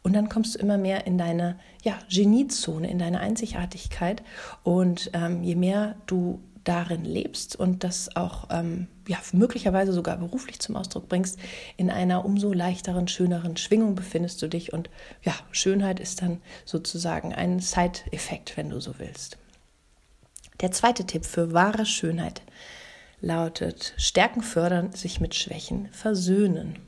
Und 0.02 0.14
dann 0.14 0.30
kommst 0.30 0.56
du 0.56 0.60
immer 0.60 0.78
mehr 0.78 1.06
in 1.06 1.18
deine 1.18 1.60
ja, 1.84 2.00
Geniezone, 2.10 2.90
in 2.90 2.98
deine 2.98 3.20
Einzigartigkeit. 3.20 4.24
Und 4.64 5.12
ähm, 5.12 5.44
je 5.44 5.56
mehr 5.56 5.96
du 6.06 6.40
darin 6.64 7.04
lebst 7.04 7.58
und 7.58 7.84
das 7.84 8.16
auch 8.16 8.48
ähm, 8.52 8.88
ja, 9.06 9.18
möglicherweise 9.34 9.92
sogar 9.92 10.16
beruflich 10.16 10.62
zum 10.62 10.78
Ausdruck 10.78 11.10
bringst, 11.10 11.40
in 11.76 11.90
einer 11.90 12.24
umso 12.24 12.54
leichteren, 12.54 13.10
schöneren 13.10 13.58
Schwingung 13.58 13.96
befindest 13.96 14.42
du 14.42 14.48
dich. 14.48 14.72
Und 14.72 14.90
ja, 15.24 15.34
Schönheit 15.52 16.00
ist 16.00 16.22
dann 16.22 16.40
sozusagen 16.64 17.34
ein 17.34 17.60
Side-Effekt, 17.60 18.56
wenn 18.56 18.70
du 18.70 18.80
so 18.80 18.98
willst. 18.98 19.38
Der 20.62 20.72
zweite 20.72 21.06
Tipp 21.06 21.26
für 21.26 21.54
wahre 21.54 21.86
Schönheit 21.86 22.42
lautet, 23.22 23.94
Stärken 23.98 24.42
fördern, 24.42 24.92
sich 24.92 25.22
mit 25.22 25.34
Schwächen 25.36 25.88
versöhnen. 25.92 26.80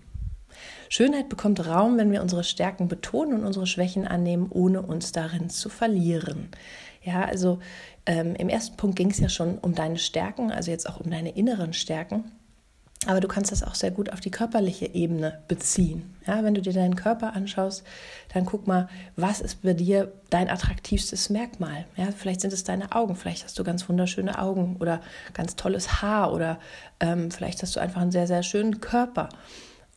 Schönheit 0.89 1.29
bekommt 1.29 1.65
Raum, 1.65 1.97
wenn 1.97 2.11
wir 2.11 2.21
unsere 2.21 2.43
Stärken 2.43 2.89
betonen 2.89 3.39
und 3.39 3.45
unsere 3.45 3.65
Schwächen 3.65 4.05
annehmen, 4.05 4.47
ohne 4.49 4.81
uns 4.81 5.13
darin 5.13 5.49
zu 5.49 5.69
verlieren. 5.69 6.49
Ja, 7.01 7.23
also 7.23 7.59
ähm, 8.05 8.35
im 8.35 8.49
ersten 8.49 8.75
Punkt 8.75 8.97
ging 8.97 9.09
es 9.09 9.19
ja 9.19 9.29
schon 9.29 9.57
um 9.57 9.73
deine 9.73 9.97
Stärken, 9.97 10.51
also 10.51 10.69
jetzt 10.69 10.89
auch 10.89 10.99
um 10.99 11.09
deine 11.09 11.31
inneren 11.31 11.71
Stärken. 11.71 12.25
Aber 13.07 13.19
du 13.19 13.27
kannst 13.27 13.51
das 13.51 13.63
auch 13.63 13.73
sehr 13.73 13.89
gut 13.89 14.13
auf 14.13 14.19
die 14.19 14.29
körperliche 14.29 14.85
Ebene 14.85 15.39
beziehen. 15.47 16.13
Ja, 16.27 16.43
wenn 16.43 16.53
du 16.53 16.61
dir 16.61 16.73
deinen 16.73 16.95
Körper 16.95 17.33
anschaust, 17.33 17.83
dann 18.31 18.45
guck 18.45 18.67
mal, 18.67 18.89
was 19.15 19.41
ist 19.41 19.63
bei 19.63 19.73
dir 19.73 20.11
dein 20.29 20.49
attraktivstes 20.49 21.31
Merkmal? 21.31 21.85
Ja, 21.97 22.09
vielleicht 22.15 22.41
sind 22.41 22.53
es 22.53 22.63
deine 22.63 22.91
Augen, 22.91 23.15
vielleicht 23.15 23.43
hast 23.43 23.57
du 23.57 23.63
ganz 23.63 23.89
wunderschöne 23.89 24.37
Augen 24.37 24.77
oder 24.79 25.01
ganz 25.33 25.55
tolles 25.55 26.03
Haar 26.03 26.31
oder 26.31 26.59
ähm, 26.99 27.31
vielleicht 27.31 27.63
hast 27.63 27.75
du 27.75 27.79
einfach 27.79 28.01
einen 28.01 28.11
sehr, 28.11 28.27
sehr 28.27 28.43
schönen 28.43 28.81
Körper. 28.81 29.29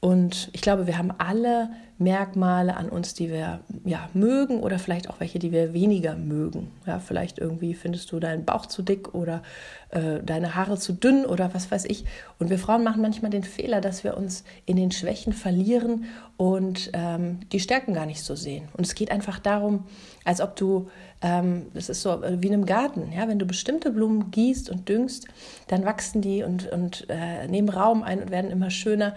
Und 0.04 0.50
ich 0.52 0.60
glaube, 0.60 0.86
wir 0.86 0.98
haben 0.98 1.14
alle 1.16 1.70
Merkmale 1.96 2.76
an 2.76 2.90
uns, 2.90 3.14
die 3.14 3.30
wir 3.30 3.60
ja, 3.86 4.10
mögen 4.12 4.60
oder 4.60 4.78
vielleicht 4.78 5.08
auch 5.08 5.18
welche, 5.18 5.38
die 5.38 5.50
wir 5.50 5.72
weniger 5.72 6.14
mögen. 6.14 6.70
Ja, 6.84 6.98
vielleicht 6.98 7.38
irgendwie 7.38 7.72
findest 7.72 8.12
du 8.12 8.20
deinen 8.20 8.44
Bauch 8.44 8.66
zu 8.66 8.82
dick 8.82 9.14
oder 9.14 9.42
äh, 9.88 10.22
deine 10.22 10.56
Haare 10.56 10.76
zu 10.76 10.92
dünn 10.92 11.24
oder 11.24 11.54
was 11.54 11.70
weiß 11.70 11.86
ich. 11.86 12.04
Und 12.38 12.50
wir 12.50 12.58
Frauen 12.58 12.84
machen 12.84 13.00
manchmal 13.00 13.30
den 13.30 13.44
Fehler, 13.44 13.80
dass 13.80 14.04
wir 14.04 14.18
uns 14.18 14.44
in 14.66 14.76
den 14.76 14.90
Schwächen 14.90 15.32
verlieren 15.32 16.04
und 16.36 16.90
ähm, 16.92 17.40
die 17.50 17.60
Stärken 17.60 17.94
gar 17.94 18.04
nicht 18.04 18.22
so 18.22 18.34
sehen. 18.34 18.68
Und 18.76 18.84
es 18.84 18.94
geht 18.94 19.10
einfach 19.10 19.38
darum, 19.38 19.86
als 20.26 20.42
ob 20.42 20.54
du, 20.54 20.90
ähm, 21.22 21.68
das 21.72 21.88
ist 21.88 22.02
so 22.02 22.20
wie 22.22 22.48
in 22.48 22.52
einem 22.52 22.66
Garten, 22.66 23.10
ja, 23.10 23.26
wenn 23.26 23.38
du 23.38 23.46
bestimmte 23.46 23.90
Blumen 23.90 24.30
gießt 24.30 24.68
und 24.68 24.86
düngst, 24.86 25.28
dann 25.68 25.86
wachsen 25.86 26.20
die 26.20 26.42
und, 26.42 26.70
und 26.70 27.06
äh, 27.08 27.48
nehmen 27.48 27.70
Raum 27.70 28.02
ein 28.02 28.20
und 28.20 28.30
werden 28.30 28.50
immer 28.50 28.68
schöner. 28.68 29.14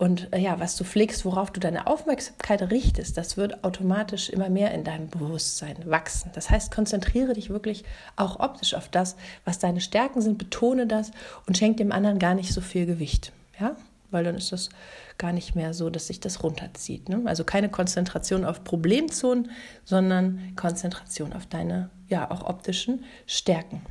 Und 0.00 0.32
äh, 0.32 0.38
ja, 0.38 0.58
was 0.58 0.76
du 0.76 0.84
pflegst, 0.84 1.26
worauf 1.26 1.50
du 1.50 1.60
deine 1.60 1.86
Aufmerksamkeit 1.86 2.62
richtest, 2.70 3.18
das 3.18 3.36
wird 3.36 3.64
automatisch 3.64 4.30
immer 4.30 4.48
mehr 4.48 4.72
in 4.72 4.82
deinem 4.82 5.08
Bewusstsein 5.10 5.76
wachsen. 5.84 6.30
Das 6.34 6.48
heißt, 6.48 6.74
konzentriere 6.74 7.34
dich 7.34 7.50
wirklich 7.50 7.84
auch 8.16 8.40
optisch 8.40 8.72
auf 8.72 8.88
das, 8.88 9.16
was 9.44 9.58
deine 9.58 9.82
Stärken 9.82 10.22
sind, 10.22 10.38
betone 10.38 10.86
das 10.86 11.10
und 11.46 11.58
schenk 11.58 11.76
dem 11.76 11.92
anderen 11.92 12.18
gar 12.18 12.34
nicht 12.34 12.54
so 12.54 12.62
viel 12.62 12.86
Gewicht. 12.86 13.32
Ja, 13.60 13.76
weil 14.10 14.24
dann 14.24 14.36
ist 14.36 14.52
das 14.52 14.70
gar 15.18 15.34
nicht 15.34 15.54
mehr 15.54 15.74
so, 15.74 15.90
dass 15.90 16.06
sich 16.06 16.18
das 16.18 16.42
runterzieht. 16.42 17.10
Ne? 17.10 17.20
Also 17.26 17.44
keine 17.44 17.68
Konzentration 17.68 18.46
auf 18.46 18.64
Problemzonen, 18.64 19.50
sondern 19.84 20.54
Konzentration 20.56 21.34
auf 21.34 21.44
deine, 21.44 21.90
ja, 22.08 22.30
auch 22.30 22.48
optischen 22.48 23.04
Stärken. 23.26 23.82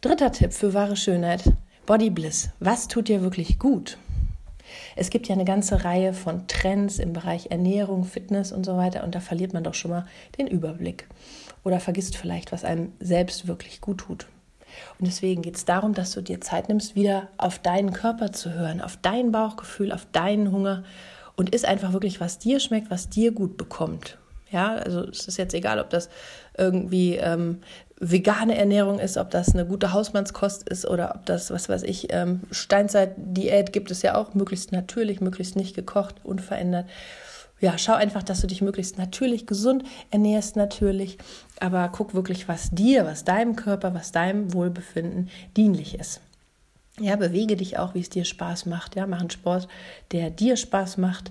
Dritter 0.00 0.32
Tipp 0.32 0.52
für 0.52 0.74
wahre 0.74 0.96
Schönheit, 0.96 1.44
Body 1.84 2.10
Bliss. 2.10 2.50
Was 2.60 2.86
tut 2.86 3.08
dir 3.08 3.22
wirklich 3.22 3.58
gut? 3.58 3.98
Es 4.94 5.10
gibt 5.10 5.26
ja 5.26 5.34
eine 5.34 5.44
ganze 5.44 5.84
Reihe 5.84 6.14
von 6.14 6.46
Trends 6.46 7.00
im 7.00 7.12
Bereich 7.12 7.50
Ernährung, 7.50 8.04
Fitness 8.04 8.52
und 8.52 8.64
so 8.64 8.76
weiter 8.76 9.02
und 9.02 9.16
da 9.16 9.20
verliert 9.20 9.52
man 9.52 9.64
doch 9.64 9.74
schon 9.74 9.90
mal 9.90 10.06
den 10.38 10.46
Überblick 10.46 11.08
oder 11.64 11.80
vergisst 11.80 12.16
vielleicht, 12.16 12.52
was 12.52 12.64
einem 12.64 12.92
selbst 13.00 13.48
wirklich 13.48 13.80
gut 13.80 13.98
tut. 13.98 14.26
Und 15.00 15.08
deswegen 15.08 15.42
geht 15.42 15.56
es 15.56 15.64
darum, 15.64 15.92
dass 15.92 16.12
du 16.12 16.20
dir 16.20 16.40
Zeit 16.40 16.68
nimmst, 16.68 16.94
wieder 16.94 17.28
auf 17.36 17.58
deinen 17.58 17.92
Körper 17.92 18.30
zu 18.30 18.54
hören, 18.54 18.80
auf 18.80 18.96
dein 18.96 19.32
Bauchgefühl, 19.32 19.90
auf 19.90 20.06
deinen 20.12 20.52
Hunger 20.52 20.84
und 21.34 21.52
isst 21.52 21.64
einfach 21.64 21.92
wirklich, 21.92 22.20
was 22.20 22.38
dir 22.38 22.60
schmeckt, 22.60 22.90
was 22.92 23.10
dir 23.10 23.32
gut 23.32 23.56
bekommt. 23.56 24.18
Ja, 24.52 24.74
also 24.74 25.00
es 25.08 25.26
ist 25.26 25.38
jetzt 25.38 25.54
egal, 25.54 25.80
ob 25.80 25.90
das 25.90 26.10
irgendwie 26.56 27.16
ähm, 27.16 27.62
vegane 28.04 28.58
Ernährung 28.58 28.98
ist, 28.98 29.16
ob 29.16 29.30
das 29.30 29.54
eine 29.54 29.64
gute 29.64 29.92
Hausmannskost 29.92 30.68
ist 30.68 30.84
oder 30.84 31.14
ob 31.14 31.24
das, 31.24 31.52
was 31.52 31.68
weiß 31.68 31.84
ich, 31.84 32.12
ähm, 32.12 32.40
Steinzeit-Diät 32.50 33.72
gibt 33.72 33.92
es 33.92 34.02
ja 34.02 34.16
auch, 34.16 34.34
möglichst 34.34 34.72
natürlich, 34.72 35.20
möglichst 35.20 35.54
nicht 35.54 35.76
gekocht, 35.76 36.16
unverändert. 36.24 36.86
Ja, 37.60 37.78
schau 37.78 37.94
einfach, 37.94 38.24
dass 38.24 38.40
du 38.40 38.48
dich 38.48 38.60
möglichst 38.60 38.98
natürlich 38.98 39.46
gesund 39.46 39.84
ernährst, 40.10 40.56
natürlich, 40.56 41.16
aber 41.60 41.88
guck 41.92 42.12
wirklich, 42.12 42.48
was 42.48 42.70
dir, 42.70 43.06
was 43.06 43.22
deinem 43.22 43.54
Körper, 43.54 43.94
was 43.94 44.10
deinem 44.10 44.52
Wohlbefinden 44.52 45.30
dienlich 45.56 45.96
ist. 45.96 46.20
Ja, 46.98 47.14
bewege 47.14 47.56
dich 47.56 47.78
auch, 47.78 47.94
wie 47.94 48.00
es 48.00 48.10
dir 48.10 48.24
Spaß 48.24 48.66
macht. 48.66 48.96
Ja, 48.96 49.06
mach 49.06 49.20
einen 49.20 49.30
Sport, 49.30 49.68
der 50.10 50.30
dir 50.30 50.56
Spaß 50.56 50.98
macht. 50.98 51.30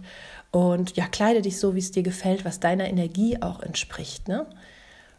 Und 0.51 0.95
ja, 0.95 1.07
kleide 1.07 1.41
dich 1.41 1.59
so, 1.59 1.75
wie 1.75 1.79
es 1.79 1.91
dir 1.91 2.01
gefällt, 2.01 2.45
was 2.45 2.61
deiner 2.61 2.87
Energie 2.87 3.41
auch 3.41 3.61
entspricht. 3.61 4.29
Ne? 4.29 4.45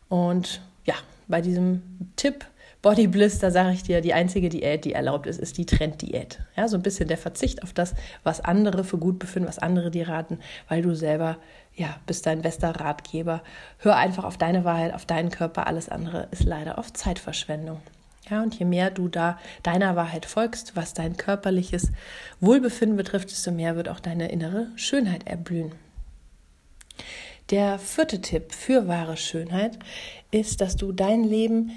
Und 0.09 0.63
ja, 0.85 0.95
bei 1.33 1.41
diesem 1.41 1.83
Tipp 2.15 2.45
Body 2.83 3.07
Bliss, 3.07 3.39
da 3.39 3.51
sage 3.51 3.73
ich 3.73 3.85
dir, 3.85 4.03
die 4.03 4.12
einzige 4.12 4.51
Diät, 4.51 4.85
die 4.85 4.93
erlaubt 4.93 5.27
ist, 5.27 5.41
ist 5.41 5.57
die 5.57 5.65
Trenddiät. 5.65 6.41
Ja, 6.57 6.69
so 6.69 6.77
ein 6.77 6.83
bisschen 6.83 7.09
der 7.09 7.17
Verzicht 7.17 7.62
auf 7.62 7.73
das, 7.73 7.95
was 8.23 8.41
andere 8.41 8.85
für 8.85 8.99
gut 8.99 9.19
befinden, 9.19 9.49
was 9.49 9.59
andere 9.59 9.91
dir 9.91 10.09
raten, 10.09 10.41
weil 10.69 10.83
du 10.83 10.95
selber, 10.95 11.39
ja, 11.75 11.97
bist 12.07 12.27
dein 12.27 12.43
bester 12.43 12.71
Ratgeber. 12.71 13.43
Hör 13.79 13.97
einfach 13.97 14.25
auf 14.25 14.37
deine 14.37 14.65
Wahrheit, 14.65 14.93
auf 14.93 15.07
deinen 15.07 15.31
Körper. 15.31 15.69
Alles 15.69 15.89
andere 15.89 16.29
ist 16.33 16.45
leider 16.45 16.77
oft 16.77 16.97
Zeitverschwendung. 16.97 17.81
Ja, 18.29 18.43
und 18.43 18.59
je 18.59 18.67
mehr 18.67 18.91
du 18.91 19.09
da 19.09 19.39
deiner 19.62 19.97
Wahrheit 19.97 20.27
folgst, 20.27 20.77
was 20.77 20.93
dein 20.93 21.17
körperliches 21.17 21.93
Wohlbefinden 22.41 22.97
betrifft, 22.97 23.31
desto 23.31 23.53
mehr 23.53 23.75
wird 23.77 23.89
auch 23.89 24.01
deine 24.01 24.31
innere 24.31 24.67
Schönheit 24.77 25.27
erblühen. 25.27 25.73
Der 27.53 27.79
vierte 27.79 28.23
Tipp 28.23 28.53
für 28.53 28.89
wahre 28.89 29.19
Schönheit 29.19 29.79
ist, 30.31 30.63
dass 30.63 30.75
du 30.75 30.91
dein 30.91 31.23
Leben 31.23 31.73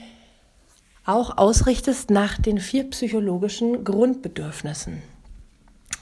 auch 1.03 1.37
ausrichtest 1.37 2.09
nach 2.09 2.37
den 2.37 2.59
vier 2.59 2.89
psychologischen 2.91 3.83
Grundbedürfnissen. 3.83 5.03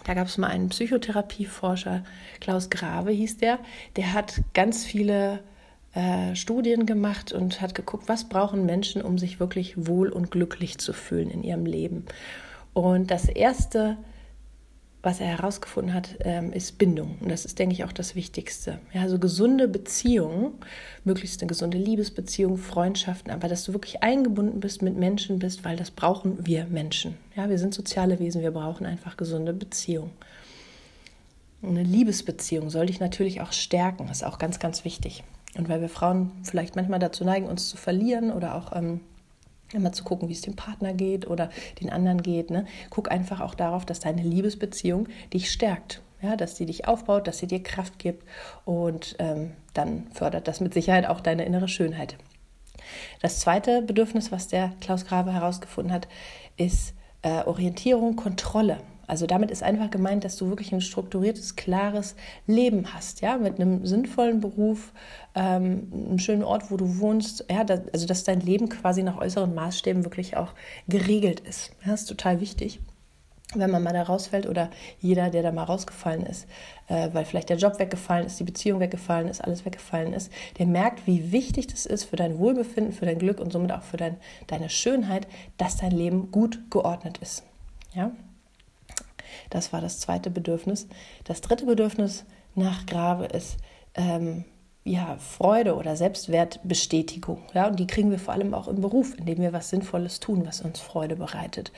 Da 0.05 0.13
gab 0.13 0.27
es 0.27 0.37
mal 0.37 0.49
einen 0.49 0.69
Psychotherapieforscher, 0.69 2.03
Klaus 2.39 2.69
Grave 2.69 3.09
hieß 3.09 3.37
der, 3.37 3.57
der 3.95 4.13
hat 4.13 4.41
ganz 4.53 4.85
viele 4.85 5.39
äh, 5.95 6.35
Studien 6.35 6.85
gemacht 6.85 7.31
und 7.31 7.59
hat 7.59 7.73
geguckt, 7.73 8.07
was 8.07 8.29
brauchen 8.29 8.67
Menschen, 8.67 9.01
um 9.01 9.17
sich 9.17 9.39
wirklich 9.39 9.87
wohl 9.87 10.09
und 10.09 10.29
glücklich 10.29 10.77
zu 10.77 10.93
fühlen 10.93 11.31
in 11.31 11.41
ihrem 11.41 11.65
Leben. 11.65 12.05
Und 12.73 13.09
das 13.09 13.27
erste, 13.27 13.97
was 15.03 15.19
er 15.19 15.27
herausgefunden 15.27 15.93
hat, 15.93 16.15
ähm, 16.21 16.53
ist 16.53 16.77
Bindung. 16.77 17.17
Und 17.19 17.29
das 17.29 17.43
ist, 17.43 17.59
denke 17.59 17.73
ich, 17.73 17.83
auch 17.83 17.91
das 17.91 18.15
Wichtigste. 18.15 18.79
Ja, 18.93 19.01
also 19.01 19.19
gesunde 19.19 19.67
Beziehungen, 19.67 20.53
möglichst 21.03 21.41
eine 21.41 21.49
gesunde 21.49 21.77
Liebesbeziehung, 21.77 22.57
Freundschaften, 22.57 23.29
aber 23.29 23.49
dass 23.49 23.65
du 23.65 23.73
wirklich 23.73 24.01
eingebunden 24.01 24.61
bist 24.61 24.81
mit 24.81 24.95
Menschen 24.95 25.39
bist, 25.39 25.65
weil 25.65 25.75
das 25.75 25.91
brauchen 25.91 26.47
wir 26.47 26.65
Menschen. 26.65 27.17
Ja, 27.35 27.49
wir 27.49 27.59
sind 27.59 27.73
soziale 27.73 28.19
Wesen, 28.19 28.41
wir 28.41 28.51
brauchen 28.51 28.85
einfach 28.85 29.17
gesunde 29.17 29.51
Beziehungen. 29.51 30.11
Eine 31.61 31.83
Liebesbeziehung 31.83 32.69
soll 32.69 32.85
dich 32.85 33.01
natürlich 33.01 33.41
auch 33.41 33.51
stärken, 33.51 34.07
ist 34.07 34.25
auch 34.25 34.39
ganz, 34.39 34.59
ganz 34.59 34.85
wichtig. 34.85 35.23
Und 35.57 35.67
weil 35.67 35.81
wir 35.81 35.89
Frauen 35.89 36.31
vielleicht 36.43 36.77
manchmal 36.77 36.99
dazu 36.99 37.25
neigen, 37.25 37.47
uns 37.47 37.69
zu 37.69 37.75
verlieren 37.75 38.31
oder 38.31 38.55
auch 38.55 38.73
ähm, 38.75 39.01
immer 39.73 39.91
zu 39.91 40.03
gucken, 40.03 40.29
wie 40.29 40.33
es 40.33 40.41
dem 40.41 40.55
Partner 40.55 40.93
geht 40.93 41.27
oder 41.27 41.49
den 41.81 41.89
anderen 41.89 42.21
geht, 42.21 42.49
ne? 42.49 42.65
guck 42.89 43.11
einfach 43.11 43.41
auch 43.41 43.55
darauf, 43.55 43.85
dass 43.85 43.99
deine 43.99 44.21
Liebesbeziehung 44.21 45.07
dich 45.33 45.51
stärkt. 45.51 46.01
Ja, 46.21 46.37
dass 46.37 46.55
sie 46.55 46.65
dich 46.65 46.87
aufbaut, 46.87 47.27
dass 47.27 47.39
sie 47.39 47.47
dir 47.47 47.61
Kraft 47.61 47.99
gibt 47.99 48.25
und 48.63 49.17
ähm, 49.19 49.51
dann 49.73 50.07
fördert 50.13 50.47
das 50.47 50.61
mit 50.61 50.73
Sicherheit 50.73 51.05
auch 51.05 51.19
deine 51.19 51.43
innere 51.43 51.67
Schönheit. 51.67 52.15
Das 53.21 53.41
zweite 53.41 53.81
Bedürfnis, 53.81 54.31
was 54.31 54.47
der 54.47 54.71
Klaus 54.79 55.05
Grabe 55.05 55.33
herausgefunden 55.33 55.93
hat, 55.93 56.07
ist 56.55 56.93
äh, 57.23 57.43
Orientierung, 57.43 58.15
Kontrolle. 58.15 58.79
Also 59.07 59.25
damit 59.27 59.51
ist 59.51 59.63
einfach 59.63 59.91
gemeint, 59.91 60.23
dass 60.23 60.37
du 60.37 60.49
wirklich 60.49 60.71
ein 60.71 60.81
strukturiertes, 60.81 61.55
klares 61.55 62.15
Leben 62.47 62.93
hast, 62.93 63.21
ja, 63.21 63.37
mit 63.37 63.59
einem 63.59 63.85
sinnvollen 63.85 64.39
Beruf, 64.39 64.93
ähm, 65.35 65.91
einem 65.93 66.19
schönen 66.19 66.43
Ort, 66.43 66.71
wo 66.71 66.77
du 66.77 66.99
wohnst, 66.99 67.45
ja, 67.49 67.63
da, 67.63 67.81
also 67.91 68.07
dass 68.07 68.23
dein 68.23 68.39
Leben 68.39 68.69
quasi 68.69 69.03
nach 69.03 69.17
äußeren 69.17 69.53
Maßstäben 69.53 70.03
wirklich 70.03 70.37
auch 70.37 70.53
geregelt 70.87 71.41
ist. 71.41 71.71
Ja, 71.83 71.91
das 71.91 72.01
ist 72.01 72.07
total 72.07 72.39
wichtig 72.39 72.79
wenn 73.55 73.71
man 73.71 73.83
mal 73.83 73.93
da 73.93 74.03
rausfällt 74.03 74.47
oder 74.47 74.69
jeder, 74.99 75.29
der 75.29 75.43
da 75.43 75.51
mal 75.51 75.63
rausgefallen 75.63 76.25
ist, 76.25 76.47
äh, 76.87 77.09
weil 77.13 77.25
vielleicht 77.25 77.49
der 77.49 77.57
Job 77.57 77.79
weggefallen 77.79 78.25
ist, 78.25 78.39
die 78.39 78.43
Beziehung 78.43 78.79
weggefallen 78.79 79.27
ist, 79.27 79.43
alles 79.43 79.65
weggefallen 79.65 80.13
ist, 80.13 80.31
der 80.57 80.65
merkt, 80.65 81.05
wie 81.07 81.31
wichtig 81.31 81.67
das 81.67 81.85
ist 81.85 82.05
für 82.05 82.15
dein 82.15 82.37
Wohlbefinden, 82.39 82.93
für 82.93 83.05
dein 83.05 83.19
Glück 83.19 83.39
und 83.39 83.51
somit 83.51 83.71
auch 83.71 83.83
für 83.83 83.97
dein, 83.97 84.17
deine 84.47 84.69
Schönheit, 84.69 85.27
dass 85.57 85.77
dein 85.77 85.91
Leben 85.91 86.31
gut 86.31 86.59
geordnet 86.71 87.19
ist. 87.19 87.43
Ja? 87.93 88.11
Das 89.53 89.71
war 89.71 89.81
das 89.81 89.99
zweite 89.99 90.31
Bedürfnis. 90.31 90.87
Das 91.25 91.41
dritte 91.41 91.67
Bedürfnis 91.67 92.25
nach 92.55 92.87
Grave 92.87 93.25
ist 93.25 93.57
ähm, 93.93 94.45
ja, 94.83 95.17
Freude 95.19 95.75
oder 95.75 95.95
Selbstwertbestätigung. 95.95 97.37
Ja, 97.53 97.67
und 97.67 97.79
die 97.79 97.85
kriegen 97.85 98.09
wir 98.09 98.17
vor 98.17 98.33
allem 98.33 98.55
auch 98.55 98.67
im 98.67 98.81
Beruf, 98.81 99.15
indem 99.15 99.41
wir 99.41 99.53
was 99.53 99.69
Sinnvolles 99.69 100.19
tun, 100.19 100.43
was 100.47 100.61
uns 100.61 100.79
Freude 100.79 101.15
bereitet. 101.15 101.71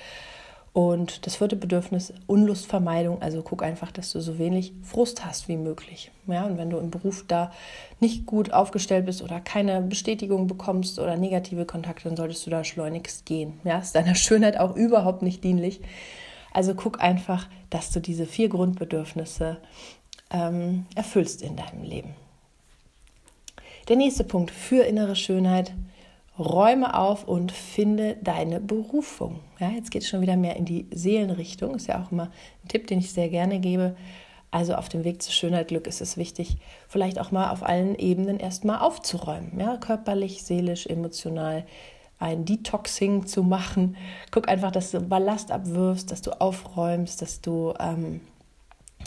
Und 0.71 1.25
das 1.25 1.35
vierte 1.35 1.57
Bedürfnis, 1.57 2.13
Unlustvermeidung. 2.27 3.21
Also 3.21 3.41
guck 3.41 3.61
einfach, 3.61 3.91
dass 3.91 4.13
du 4.13 4.21
so 4.21 4.39
wenig 4.39 4.71
Frust 4.81 5.25
hast 5.25 5.49
wie 5.49 5.57
möglich. 5.57 6.11
Ja, 6.27 6.45
und 6.45 6.57
wenn 6.57 6.69
du 6.69 6.77
im 6.77 6.91
Beruf 6.91 7.25
da 7.27 7.51
nicht 7.99 8.25
gut 8.25 8.53
aufgestellt 8.53 9.05
bist 9.05 9.21
oder 9.21 9.41
keine 9.41 9.81
Bestätigung 9.81 10.47
bekommst 10.47 10.97
oder 10.97 11.17
negative 11.17 11.65
Kontakte, 11.65 12.07
dann 12.07 12.15
solltest 12.15 12.45
du 12.45 12.51
da 12.51 12.63
schleunigst 12.63 13.25
gehen. 13.25 13.59
Ja, 13.65 13.79
ist 13.79 13.95
deiner 13.95 14.15
Schönheit 14.15 14.57
auch 14.57 14.77
überhaupt 14.77 15.23
nicht 15.23 15.43
dienlich. 15.43 15.81
Also 16.55 16.73
guck 16.73 17.01
einfach, 17.01 17.49
dass 17.69 17.91
du 17.91 17.99
diese 17.99 18.25
vier 18.25 18.47
Grundbedürfnisse 18.47 19.57
ähm, 20.31 20.85
erfüllst 20.95 21.41
in 21.41 21.57
deinem 21.57 21.83
Leben. 21.83 22.15
Der 23.89 23.97
nächste 23.97 24.23
Punkt 24.23 24.51
für 24.51 24.83
innere 24.83 25.17
Schönheit. 25.17 25.73
Räume 26.39 26.97
auf 26.97 27.27
und 27.27 27.51
finde 27.51 28.15
deine 28.23 28.61
Berufung. 28.61 29.41
Ja, 29.59 29.69
jetzt 29.69 29.91
geht 29.91 30.03
es 30.03 30.07
schon 30.07 30.21
wieder 30.21 30.37
mehr 30.37 30.55
in 30.55 30.63
die 30.63 30.87
Seelenrichtung. 30.91 31.75
Ist 31.75 31.87
ja 31.87 32.01
auch 32.01 32.13
immer 32.13 32.31
ein 32.63 32.69
Tipp, 32.69 32.87
den 32.87 32.99
ich 32.99 33.11
sehr 33.11 33.27
gerne 33.27 33.59
gebe. 33.59 33.97
Also 34.49 34.75
auf 34.75 34.87
dem 34.87 35.03
Weg 35.03 35.21
zu 35.21 35.33
Schönheit, 35.33 35.67
Glück 35.67 35.87
ist 35.87 35.99
es 35.99 36.15
wichtig, 36.15 36.55
vielleicht 36.87 37.19
auch 37.19 37.31
mal 37.31 37.51
auf 37.51 37.63
allen 37.63 37.95
Ebenen 37.95 38.39
erstmal 38.39 38.79
aufzuräumen. 38.79 39.59
Ja, 39.59 39.75
körperlich, 39.75 40.43
seelisch, 40.43 40.87
emotional, 40.87 41.65
ein 42.19 42.45
Detoxing 42.45 43.25
zu 43.25 43.43
machen. 43.43 43.97
Guck 44.31 44.47
einfach, 44.47 44.71
dass 44.71 44.91
du 44.91 45.01
Ballast 45.01 45.51
abwirfst, 45.51 46.11
dass 46.11 46.21
du 46.21 46.31
aufräumst, 46.39 47.21
dass 47.21 47.41
du 47.41 47.73
ähm, 47.79 48.21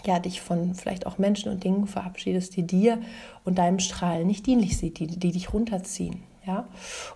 ja, 0.05 0.19
dich 0.19 0.41
von 0.41 0.75
vielleicht 0.75 1.07
auch 1.07 1.19
Menschen 1.19 1.51
und 1.51 1.65
Dingen 1.65 1.87
verabschiedest, 1.87 2.57
die 2.57 2.67
dir 2.67 3.01
und 3.45 3.59
deinem 3.59 3.79
Strahlen 3.79 4.27
nicht 4.27 4.47
dienlich 4.47 4.77
sind, 4.77 4.99
die, 4.99 5.07
die 5.07 5.33
dich 5.33 5.53
runterziehen. 5.53 6.23
Ja? 6.47 6.67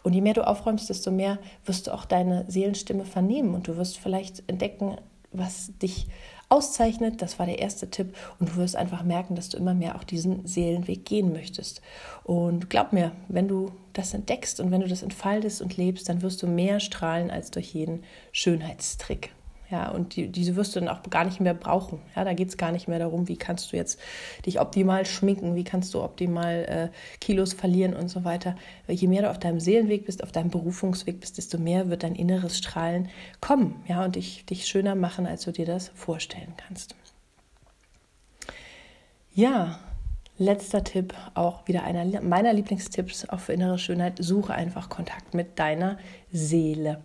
Und 0.03 0.15
je 0.15 0.21
mehr 0.21 0.35
du 0.35 0.47
aufräumst, 0.47 0.89
desto 0.91 1.11
mehr 1.11 1.39
wirst 1.65 1.87
du 1.87 1.95
auch 1.95 2.05
deine 2.05 2.45
Seelenstimme 2.49 3.05
vernehmen 3.05 3.55
und 3.55 3.69
du 3.69 3.77
wirst 3.77 3.99
vielleicht 3.99 4.43
entdecken, 4.49 4.97
was 5.33 5.73
dich 5.79 6.07
auszeichnet. 6.53 7.23
Das 7.23 7.39
war 7.39 7.47
der 7.47 7.59
erste 7.59 7.91
Tipp. 7.91 8.15
Und 8.39 8.51
du 8.51 8.57
wirst 8.57 8.77
einfach 8.77 9.03
merken, 9.03 9.35
dass 9.35 9.49
du 9.49 9.57
immer 9.57 9.75
mehr 9.75 9.97
auch 9.97 10.05
diesen 10.05 10.47
Seelenweg 10.47 11.05
gehen 11.05 11.33
möchtest. 11.33 11.81
Und 12.25 12.71
glaub 12.71 12.93
mir, 12.93 13.13
wenn 13.29 13.49
du 13.49 13.73
das 13.95 14.15
entdeckst 14.15 14.61
und 14.61 14.71
wenn 14.71 14.83
du 14.83 14.89
das 14.89 15.03
entfaltest 15.03 15.63
und 15.63 15.77
lebst, 15.77 16.09
dann 16.09 16.23
wirst 16.23 16.43
du 16.43 16.47
mehr 16.47 16.79
strahlen 16.79 17.31
als 17.31 17.51
durch 17.51 17.75
jeden 17.75 18.05
Schönheitstrick. 18.33 19.31
Ja, 19.73 19.89
und 19.89 20.17
die, 20.17 20.29
diese 20.29 20.55
wirst 20.55 20.77
du 20.77 20.81
dann 20.81 20.91
auch 20.91 21.03
gar 21.09 21.25
nicht 21.25 21.41
mehr 21.41 21.55
brauchen. 21.55 21.99
Ja, 22.15 22.25
da 22.25 22.35
geht 22.35 22.51
es 22.51 22.59
gar 22.59 22.73
nicht 22.73 22.89
mehr 22.89 22.99
darum, 22.99 23.27
wie 23.27 23.39
kannst 23.39 23.73
du 23.73 23.77
jetzt 23.79 23.99
dich 24.45 24.61
optimal 24.61 25.07
schminken, 25.07 25.55
wie 25.55 25.65
kannst 25.65 25.95
du 25.95 26.03
optimal 26.03 26.91
äh, 26.93 27.19
Kilos 27.21 27.55
verlieren 27.55 27.97
und 27.97 28.09
so 28.09 28.23
weiter. 28.23 28.55
Je 28.87 29.09
mehr 29.09 29.23
du 29.23 29.31
auf 29.31 29.39
deinem 29.39 29.61
Seelenweg 29.61 30.05
bist, 30.05 30.23
auf 30.23 30.31
deinem 30.31 30.51
Berufungsweg 30.51 31.21
bist, 31.21 31.39
desto 31.39 31.57
mehr 31.57 31.89
wird 31.89 32.03
dein 32.03 32.15
inneres 32.15 32.59
Strahlen 32.59 33.09
kommen, 33.41 33.83
ja, 33.89 34.05
und 34.05 34.17
dich, 34.17 34.45
dich 34.45 34.67
schöner 34.67 34.95
machen, 34.95 35.27
als 35.27 35.45
du 35.45 35.53
dir 35.53 35.65
das 35.65 35.89
vorstellen 35.95 36.53
kannst. 36.59 36.95
Ja, 39.35 39.79
letzter 40.37 40.85
Tipp, 40.85 41.15
auch 41.33 41.67
wieder 41.67 41.85
einer 41.85 42.21
meiner 42.21 42.53
Lieblingstipps, 42.53 43.31
auch 43.31 43.41
für 43.41 43.55
innere 43.55 43.79
Schönheit, 43.79 44.17
suche 44.19 44.53
einfach 44.53 44.91
Kontakt 44.91 45.33
mit 45.33 45.59
deiner 45.59 45.97
Seele. 46.31 47.01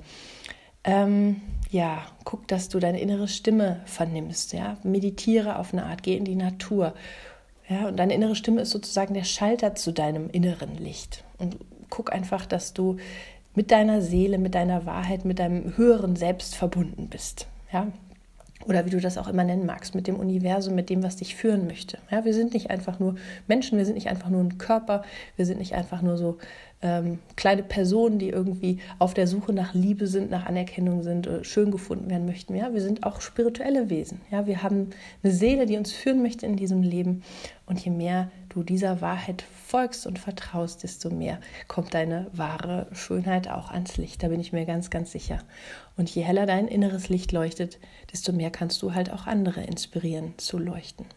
Ähm, 0.83 1.41
ja, 1.69 2.05
guck, 2.23 2.47
dass 2.47 2.69
du 2.69 2.79
deine 2.79 2.99
innere 2.99 3.27
Stimme 3.27 3.81
vernimmst. 3.85 4.53
Ja? 4.53 4.77
Meditiere 4.83 5.59
auf 5.59 5.73
eine 5.73 5.85
Art, 5.85 6.03
geh 6.03 6.15
in 6.15 6.25
die 6.25 6.35
Natur. 6.35 6.93
Ja? 7.69 7.87
Und 7.87 7.97
deine 7.97 8.13
innere 8.13 8.35
Stimme 8.35 8.61
ist 8.61 8.71
sozusagen 8.71 9.13
der 9.13 9.25
Schalter 9.25 9.75
zu 9.75 9.91
deinem 9.91 10.29
inneren 10.29 10.77
Licht. 10.77 11.23
Und 11.37 11.57
guck 11.89 12.13
einfach, 12.13 12.45
dass 12.45 12.73
du 12.73 12.97
mit 13.53 13.71
deiner 13.71 14.01
Seele, 14.01 14.37
mit 14.37 14.55
deiner 14.55 14.85
Wahrheit, 14.85 15.25
mit 15.25 15.39
deinem 15.39 15.75
höheren 15.77 16.15
Selbst 16.15 16.55
verbunden 16.55 17.07
bist. 17.09 17.47
Ja? 17.71 17.87
Oder 18.65 18.85
wie 18.85 18.89
du 18.89 18.99
das 18.99 19.17
auch 19.17 19.27
immer 19.27 19.43
nennen 19.43 19.65
magst, 19.65 19.95
mit 19.95 20.07
dem 20.07 20.17
Universum, 20.17 20.75
mit 20.75 20.89
dem, 20.89 21.01
was 21.01 21.15
dich 21.15 21.35
führen 21.35 21.67
möchte. 21.67 21.99
Ja, 22.11 22.25
wir 22.25 22.33
sind 22.33 22.53
nicht 22.53 22.69
einfach 22.69 22.99
nur 22.99 23.15
Menschen, 23.47 23.77
wir 23.77 23.85
sind 23.85 23.95
nicht 23.95 24.09
einfach 24.09 24.29
nur 24.29 24.43
ein 24.43 24.57
Körper, 24.57 25.03
wir 25.37 25.45
sind 25.45 25.59
nicht 25.59 25.73
einfach 25.73 26.01
nur 26.01 26.17
so 26.17 26.37
ähm, 26.81 27.17
kleine 27.35 27.63
Personen, 27.63 28.19
die 28.19 28.29
irgendwie 28.29 28.79
auf 28.99 29.15
der 29.15 29.25
Suche 29.25 29.51
nach 29.51 29.73
Liebe 29.73 30.05
sind, 30.05 30.29
nach 30.29 30.45
Anerkennung 30.45 31.01
sind, 31.01 31.25
äh, 31.25 31.43
schön 31.43 31.71
gefunden 31.71 32.09
werden 32.09 32.27
möchten. 32.27 32.55
Ja, 32.55 32.73
wir 32.73 32.81
sind 32.81 33.03
auch 33.03 33.19
spirituelle 33.19 33.89
Wesen. 33.89 34.21
Ja, 34.29 34.45
wir 34.45 34.61
haben 34.61 34.91
eine 35.23 35.33
Seele, 35.33 35.65
die 35.65 35.77
uns 35.77 35.91
führen 35.91 36.21
möchte 36.21 36.45
in 36.45 36.55
diesem 36.55 36.83
Leben. 36.83 37.23
Und 37.65 37.83
je 37.83 37.89
mehr 37.89 38.29
du 38.49 38.61
dieser 38.61 39.01
Wahrheit 39.01 39.43
folgst 39.65 40.05
und 40.05 40.19
vertraust, 40.19 40.83
desto 40.83 41.09
mehr 41.09 41.39
kommt 41.67 41.95
deine 41.95 42.27
wahre 42.31 42.87
Schönheit 42.91 43.49
auch 43.49 43.71
ans 43.71 43.97
Licht. 43.97 44.21
Da 44.21 44.27
bin 44.27 44.39
ich 44.39 44.53
mir 44.53 44.65
ganz, 44.65 44.91
ganz 44.91 45.11
sicher. 45.11 45.39
Und 45.95 46.09
je 46.13 46.21
heller 46.21 46.45
dein 46.45 46.67
inneres 46.67 47.09
Licht 47.09 47.31
leuchtet, 47.31 47.79
desto 48.11 48.33
mehr 48.33 48.51
kannst 48.51 48.83
du 48.83 48.93
halt 48.93 49.11
auch 49.11 49.25
andere 49.25 49.63
inspirieren 49.63 50.35
zu 50.37 50.59
leuchten. 50.59 51.07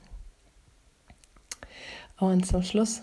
Und 2.18 2.46
zum 2.46 2.62
Schluss 2.62 3.02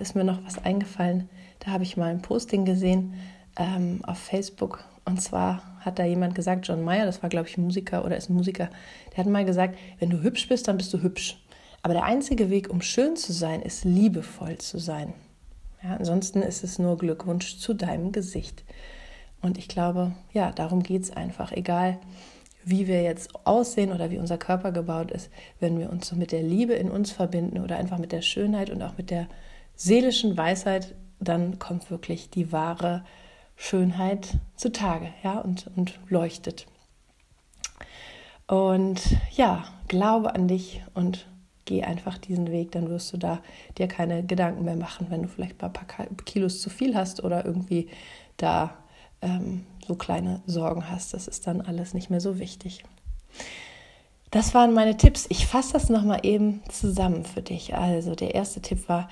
ist 0.00 0.14
mir 0.14 0.24
noch 0.24 0.44
was 0.44 0.58
eingefallen. 0.58 1.28
Da 1.60 1.72
habe 1.72 1.84
ich 1.84 1.96
mal 1.96 2.10
ein 2.10 2.22
Posting 2.22 2.64
gesehen 2.64 3.14
ähm, 3.58 4.00
auf 4.04 4.18
Facebook. 4.18 4.84
Und 5.04 5.20
zwar 5.20 5.62
hat 5.80 5.98
da 5.98 6.04
jemand 6.04 6.34
gesagt, 6.34 6.66
John 6.66 6.84
Mayer, 6.84 7.06
das 7.06 7.22
war 7.22 7.30
glaube 7.30 7.48
ich 7.48 7.58
Musiker 7.58 8.04
oder 8.04 8.16
ist 8.16 8.28
ein 8.28 8.34
Musiker, 8.34 8.70
der 9.12 9.18
hat 9.24 9.30
mal 9.30 9.44
gesagt, 9.44 9.78
wenn 9.98 10.10
du 10.10 10.22
hübsch 10.22 10.48
bist, 10.48 10.68
dann 10.68 10.76
bist 10.76 10.92
du 10.92 11.02
hübsch. 11.02 11.42
Aber 11.82 11.94
der 11.94 12.04
einzige 12.04 12.50
Weg, 12.50 12.68
um 12.68 12.82
schön 12.82 13.16
zu 13.16 13.32
sein, 13.32 13.62
ist 13.62 13.84
liebevoll 13.84 14.58
zu 14.58 14.78
sein. 14.78 15.14
Ja, 15.82 15.96
ansonsten 15.96 16.42
ist 16.42 16.64
es 16.64 16.80
nur 16.80 16.98
Glückwunsch 16.98 17.58
zu 17.58 17.74
deinem 17.74 18.10
Gesicht. 18.10 18.64
Und 19.40 19.58
ich 19.58 19.68
glaube, 19.68 20.12
ja, 20.32 20.50
darum 20.50 20.82
geht 20.82 21.02
es 21.02 21.16
einfach. 21.16 21.52
Egal, 21.52 21.98
wie 22.64 22.88
wir 22.88 23.02
jetzt 23.02 23.30
aussehen 23.46 23.92
oder 23.92 24.10
wie 24.10 24.18
unser 24.18 24.38
Körper 24.38 24.72
gebaut 24.72 25.12
ist, 25.12 25.30
wenn 25.60 25.78
wir 25.78 25.88
uns 25.88 26.08
so 26.08 26.16
mit 26.16 26.32
der 26.32 26.42
Liebe 26.42 26.72
in 26.72 26.90
uns 26.90 27.12
verbinden 27.12 27.60
oder 27.60 27.76
einfach 27.76 27.98
mit 27.98 28.10
der 28.10 28.22
Schönheit 28.22 28.70
und 28.70 28.82
auch 28.82 28.96
mit 28.98 29.10
der 29.10 29.28
seelischen 29.76 30.36
Weisheit, 30.36 30.96
dann 31.20 31.58
kommt 31.58 31.90
wirklich 31.90 32.30
die 32.30 32.52
wahre 32.52 33.04
Schönheit 33.56 34.38
zutage 34.56 35.08
ja, 35.22 35.38
und, 35.38 35.70
und 35.76 35.98
leuchtet. 36.08 36.66
Und 38.46 39.00
ja, 39.32 39.64
glaube 39.88 40.34
an 40.34 40.46
dich 40.46 40.82
und 40.94 41.26
geh 41.64 41.82
einfach 41.82 42.16
diesen 42.16 42.50
Weg, 42.52 42.72
dann 42.72 42.88
wirst 42.88 43.12
du 43.12 43.16
da 43.16 43.40
dir 43.76 43.88
keine 43.88 44.24
Gedanken 44.24 44.64
mehr 44.64 44.76
machen, 44.76 45.06
wenn 45.10 45.22
du 45.22 45.28
vielleicht 45.28 45.62
ein 45.62 45.72
paar 45.72 45.86
Kilos 46.24 46.60
zu 46.60 46.70
viel 46.70 46.94
hast 46.94 47.24
oder 47.24 47.44
irgendwie 47.44 47.88
da 48.36 48.76
ähm, 49.20 49.66
so 49.86 49.96
kleine 49.96 50.42
Sorgen 50.46 50.88
hast. 50.88 51.12
Das 51.12 51.26
ist 51.26 51.46
dann 51.46 51.60
alles 51.60 51.92
nicht 51.92 52.08
mehr 52.08 52.20
so 52.20 52.38
wichtig. 52.38 52.84
Das 54.30 54.54
waren 54.54 54.74
meine 54.74 54.96
Tipps. 54.96 55.26
Ich 55.28 55.46
fasse 55.46 55.72
das 55.72 55.88
nochmal 55.88 56.20
eben 56.22 56.62
zusammen 56.68 57.24
für 57.24 57.42
dich. 57.42 57.74
Also 57.74 58.14
der 58.14 58.34
erste 58.34 58.60
Tipp 58.60 58.88
war, 58.88 59.08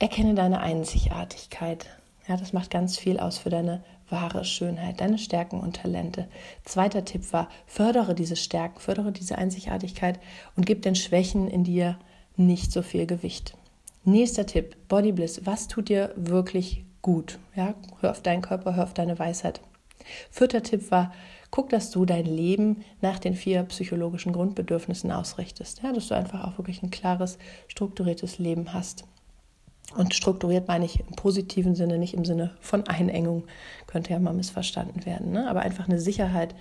Erkenne 0.00 0.34
deine 0.34 0.60
Einzigartigkeit. 0.60 1.86
Ja, 2.28 2.36
das 2.36 2.52
macht 2.52 2.70
ganz 2.70 2.96
viel 2.96 3.18
aus 3.18 3.38
für 3.38 3.50
deine 3.50 3.82
wahre 4.08 4.44
Schönheit, 4.44 5.00
deine 5.00 5.18
Stärken 5.18 5.58
und 5.58 5.74
Talente. 5.74 6.28
Zweiter 6.64 7.04
Tipp 7.04 7.32
war, 7.32 7.48
fördere 7.66 8.14
diese 8.14 8.36
Stärken, 8.36 8.78
fördere 8.78 9.10
diese 9.10 9.38
Einzigartigkeit 9.38 10.20
und 10.54 10.66
gib 10.66 10.82
den 10.82 10.94
Schwächen 10.94 11.48
in 11.48 11.64
dir 11.64 11.98
nicht 12.36 12.70
so 12.70 12.82
viel 12.82 13.06
Gewicht. 13.06 13.54
Nächster 14.04 14.46
Tipp, 14.46 14.76
Body 14.86 15.10
Bliss. 15.10 15.44
Was 15.46 15.66
tut 15.66 15.88
dir 15.88 16.12
wirklich 16.14 16.84
gut? 17.02 17.40
Ja, 17.56 17.74
hör 18.00 18.12
auf 18.12 18.22
deinen 18.22 18.42
Körper, 18.42 18.76
hör 18.76 18.84
auf 18.84 18.94
deine 18.94 19.18
Weisheit. 19.18 19.60
Vierter 20.30 20.62
Tipp 20.62 20.92
war, 20.92 21.12
guck, 21.50 21.70
dass 21.70 21.90
du 21.90 22.04
dein 22.04 22.24
Leben 22.24 22.84
nach 23.00 23.18
den 23.18 23.34
vier 23.34 23.64
psychologischen 23.64 24.32
Grundbedürfnissen 24.32 25.10
ausrichtest. 25.10 25.82
Ja, 25.82 25.92
dass 25.92 26.06
du 26.06 26.14
einfach 26.14 26.44
auch 26.44 26.56
wirklich 26.56 26.84
ein 26.84 26.90
klares, 26.90 27.36
strukturiertes 27.66 28.38
Leben 28.38 28.72
hast. 28.72 29.04
Und 29.96 30.14
strukturiert 30.14 30.68
meine 30.68 30.84
ich 30.84 31.00
im 31.00 31.16
positiven 31.16 31.74
Sinne, 31.74 31.98
nicht 31.98 32.14
im 32.14 32.24
Sinne 32.24 32.54
von 32.60 32.86
Einengung, 32.86 33.44
könnte 33.86 34.12
ja 34.12 34.18
mal 34.18 34.34
missverstanden 34.34 35.06
werden, 35.06 35.32
ne? 35.32 35.48
aber 35.48 35.60
einfach 35.60 35.88
eine 35.88 35.98
Sicherheit 35.98 36.54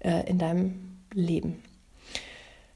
äh, 0.00 0.28
in 0.28 0.38
deinem 0.38 0.98
Leben. 1.12 1.62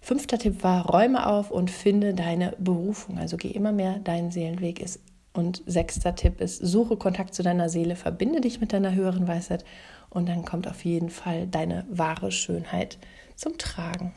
Fünfter 0.01 0.39
Tipp 0.39 0.63
war, 0.63 0.85
räume 0.85 1.27
auf 1.27 1.51
und 1.51 1.71
finde 1.71 2.13
deine 2.13 2.55
Berufung. 2.59 3.19
Also 3.19 3.39
geh 3.39 3.49
immer 3.49 3.73
mehr 3.73 3.99
deinen 4.01 4.31
Seelenweg 4.31 4.79
ist. 4.81 5.01
Und 5.33 5.63
sechster 5.67 6.15
Tipp 6.15 6.41
ist, 6.43 6.59
suche 6.59 6.97
Kontakt 6.97 7.35
zu 7.35 7.43
deiner 7.43 7.71
Seele, 7.71 7.97
verbinde 7.97 8.43
dich 8.43 8.61
mit 8.61 8.73
deiner 8.73 8.95
höheren 8.95 9.27
Weisheit 9.27 9.65
und 10.11 10.29
dann 10.29 10.45
kommt 10.45 10.69
auf 10.69 10.85
jeden 10.85 11.09
Fall 11.11 11.47
deine 11.47 11.87
wahre 11.89 12.31
Schönheit 12.31 12.99
zum 13.35 13.57
Tragen. 13.57 14.15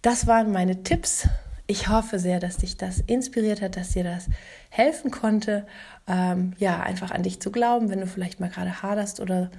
Das 0.00 0.26
waren 0.26 0.52
meine 0.52 0.82
Tipps 0.82 1.28
ich 1.66 1.88
hoffe 1.88 2.18
sehr, 2.18 2.40
dass 2.40 2.58
dich 2.58 2.76
das 2.76 3.00
inspiriert 3.00 3.62
hat, 3.62 3.76
dass 3.76 3.90
dir 3.90 4.04
das 4.04 4.26
helfen 4.70 5.10
konnte, 5.10 5.66
ähm, 6.06 6.52
ja, 6.58 6.80
einfach 6.80 7.10
an 7.10 7.22
dich 7.22 7.40
zu 7.40 7.50
glauben, 7.50 7.90
wenn 7.90 8.00
du 8.00 8.06
vielleicht 8.06 8.40
mal 8.40 8.50
gerade 8.50 8.82
haderst 8.82 9.20
oder 9.20 9.50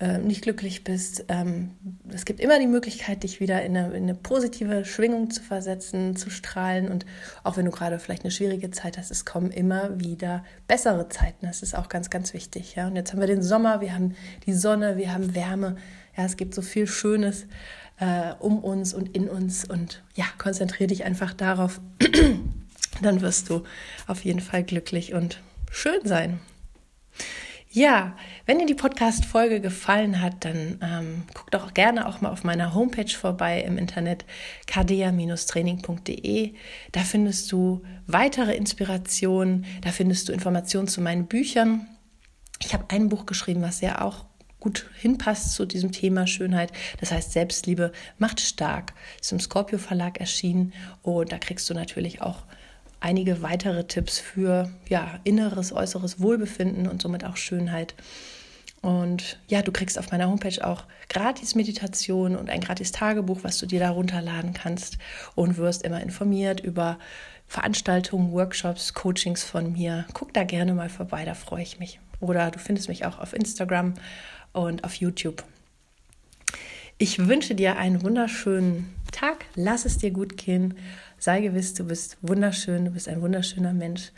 äh, 0.00 0.18
nicht 0.18 0.42
glücklich 0.42 0.84
bist. 0.84 1.24
Ähm, 1.26 1.72
es 2.12 2.24
gibt 2.24 2.38
immer 2.38 2.60
die 2.60 2.68
Möglichkeit, 2.68 3.24
dich 3.24 3.40
wieder 3.40 3.62
in 3.62 3.76
eine, 3.76 3.96
in 3.96 4.04
eine, 4.04 4.14
positive 4.14 4.84
Schwingung 4.84 5.30
zu 5.30 5.42
versetzen, 5.42 6.14
zu 6.14 6.30
strahlen. 6.30 6.88
Und 6.88 7.04
auch 7.42 7.56
wenn 7.56 7.64
du 7.64 7.72
gerade 7.72 7.98
vielleicht 7.98 8.22
eine 8.22 8.30
schwierige 8.30 8.70
Zeit 8.70 8.96
hast, 8.96 9.10
es 9.10 9.24
kommen 9.24 9.50
immer 9.50 9.98
wieder 10.00 10.44
bessere 10.68 11.08
Zeiten. 11.08 11.46
Das 11.46 11.62
ist 11.62 11.74
auch 11.76 11.88
ganz, 11.88 12.10
ganz 12.10 12.32
wichtig. 12.32 12.76
Ja? 12.76 12.86
Und 12.86 12.94
jetzt 12.94 13.12
haben 13.12 13.18
wir 13.18 13.26
den 13.26 13.42
Sommer, 13.42 13.80
wir 13.80 13.92
haben 13.92 14.14
die 14.46 14.54
Sonne, 14.54 14.96
wir 14.96 15.12
haben 15.12 15.34
Wärme. 15.34 15.76
Ja, 16.18 16.24
es 16.24 16.36
gibt 16.36 16.52
so 16.52 16.62
viel 16.62 16.88
Schönes 16.88 17.46
äh, 18.00 18.32
um 18.40 18.58
uns 18.58 18.92
und 18.92 19.14
in 19.14 19.28
uns. 19.28 19.64
Und 19.64 20.02
ja, 20.16 20.24
konzentriere 20.36 20.88
dich 20.88 21.04
einfach 21.04 21.32
darauf. 21.32 21.80
Dann 23.02 23.20
wirst 23.20 23.48
du 23.50 23.62
auf 24.08 24.24
jeden 24.24 24.40
Fall 24.40 24.64
glücklich 24.64 25.14
und 25.14 25.40
schön 25.70 26.00
sein. 26.02 26.40
Ja, 27.70 28.16
wenn 28.46 28.58
dir 28.58 28.66
die 28.66 28.74
Podcast-Folge 28.74 29.60
gefallen 29.60 30.22
hat, 30.22 30.44
dann 30.46 30.80
ähm, 30.82 31.24
guck 31.34 31.50
doch 31.50 31.74
gerne 31.74 32.08
auch 32.08 32.22
mal 32.22 32.30
auf 32.30 32.42
meiner 32.42 32.74
Homepage 32.74 33.12
vorbei 33.14 33.60
im 33.60 33.76
Internet 33.76 34.24
kardea-training.de. 34.66 36.54
Da 36.92 37.00
findest 37.00 37.52
du 37.52 37.82
weitere 38.06 38.56
Inspirationen, 38.56 39.66
da 39.82 39.90
findest 39.90 40.28
du 40.28 40.32
Informationen 40.32 40.88
zu 40.88 41.02
meinen 41.02 41.26
Büchern. 41.26 41.86
Ich 42.64 42.72
habe 42.72 42.86
ein 42.88 43.10
Buch 43.10 43.26
geschrieben, 43.26 43.60
was 43.60 43.82
ja 43.82 44.00
auch 44.00 44.24
gut 44.60 44.90
hinpasst 44.98 45.54
zu 45.54 45.66
diesem 45.66 45.92
Thema 45.92 46.26
Schönheit. 46.26 46.72
Das 47.00 47.12
heißt, 47.12 47.32
Selbstliebe 47.32 47.92
macht 48.18 48.40
stark. 48.40 48.92
Ist 49.20 49.32
im 49.32 49.40
Scorpio 49.40 49.78
Verlag 49.78 50.18
erschienen 50.20 50.72
und 51.02 51.32
da 51.32 51.38
kriegst 51.38 51.68
du 51.70 51.74
natürlich 51.74 52.22
auch 52.22 52.44
einige 53.00 53.42
weitere 53.42 53.84
Tipps 53.84 54.18
für 54.18 54.70
ja, 54.88 55.20
inneres, 55.24 55.72
äußeres 55.72 56.20
Wohlbefinden 56.20 56.88
und 56.88 57.00
somit 57.00 57.24
auch 57.24 57.36
Schönheit. 57.36 57.94
Und 58.80 59.38
ja, 59.48 59.62
du 59.62 59.72
kriegst 59.72 59.98
auf 59.98 60.10
meiner 60.12 60.28
Homepage 60.28 60.64
auch 60.64 60.84
gratis 61.08 61.54
Meditation 61.54 62.36
und 62.36 62.48
ein 62.48 62.60
gratis 62.60 62.92
Tagebuch, 62.92 63.40
was 63.42 63.58
du 63.58 63.66
dir 63.66 63.80
da 63.80 63.90
runterladen 63.90 64.52
kannst 64.52 64.98
und 65.34 65.56
wirst 65.56 65.82
immer 65.82 66.00
informiert 66.00 66.60
über 66.60 66.98
Veranstaltungen, 67.48 68.30
Workshops, 68.32 68.94
Coachings 68.94 69.42
von 69.42 69.72
mir. 69.72 70.06
Guck 70.12 70.32
da 70.32 70.44
gerne 70.44 70.74
mal 70.74 70.90
vorbei, 70.90 71.24
da 71.24 71.34
freue 71.34 71.62
ich 71.62 71.78
mich. 71.78 71.98
Oder 72.20 72.50
du 72.50 72.58
findest 72.58 72.88
mich 72.88 73.04
auch 73.04 73.18
auf 73.18 73.32
Instagram 73.32 73.94
und 74.52 74.84
auf 74.84 74.94
YouTube. 74.94 75.44
Ich 76.98 77.28
wünsche 77.28 77.54
dir 77.54 77.76
einen 77.76 78.02
wunderschönen 78.02 78.92
Tag. 79.12 79.44
Lass 79.54 79.84
es 79.84 79.98
dir 79.98 80.10
gut 80.10 80.36
gehen. 80.36 80.76
Sei 81.18 81.40
gewiss, 81.40 81.74
du 81.74 81.84
bist 81.84 82.16
wunderschön, 82.22 82.84
du 82.84 82.90
bist 82.90 83.08
ein 83.08 83.20
wunderschöner 83.20 83.72
Mensch. 83.72 84.10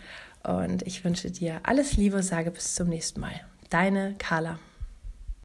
Und 0.42 0.82
ich 0.86 1.04
wünsche 1.04 1.30
dir 1.30 1.60
alles 1.62 1.96
Liebe, 1.96 2.22
sage 2.22 2.50
bis 2.50 2.74
zum 2.74 2.88
nächsten 2.88 3.20
Mal. 3.20 3.40
Deine 3.68 4.14
Carla. 4.18 4.58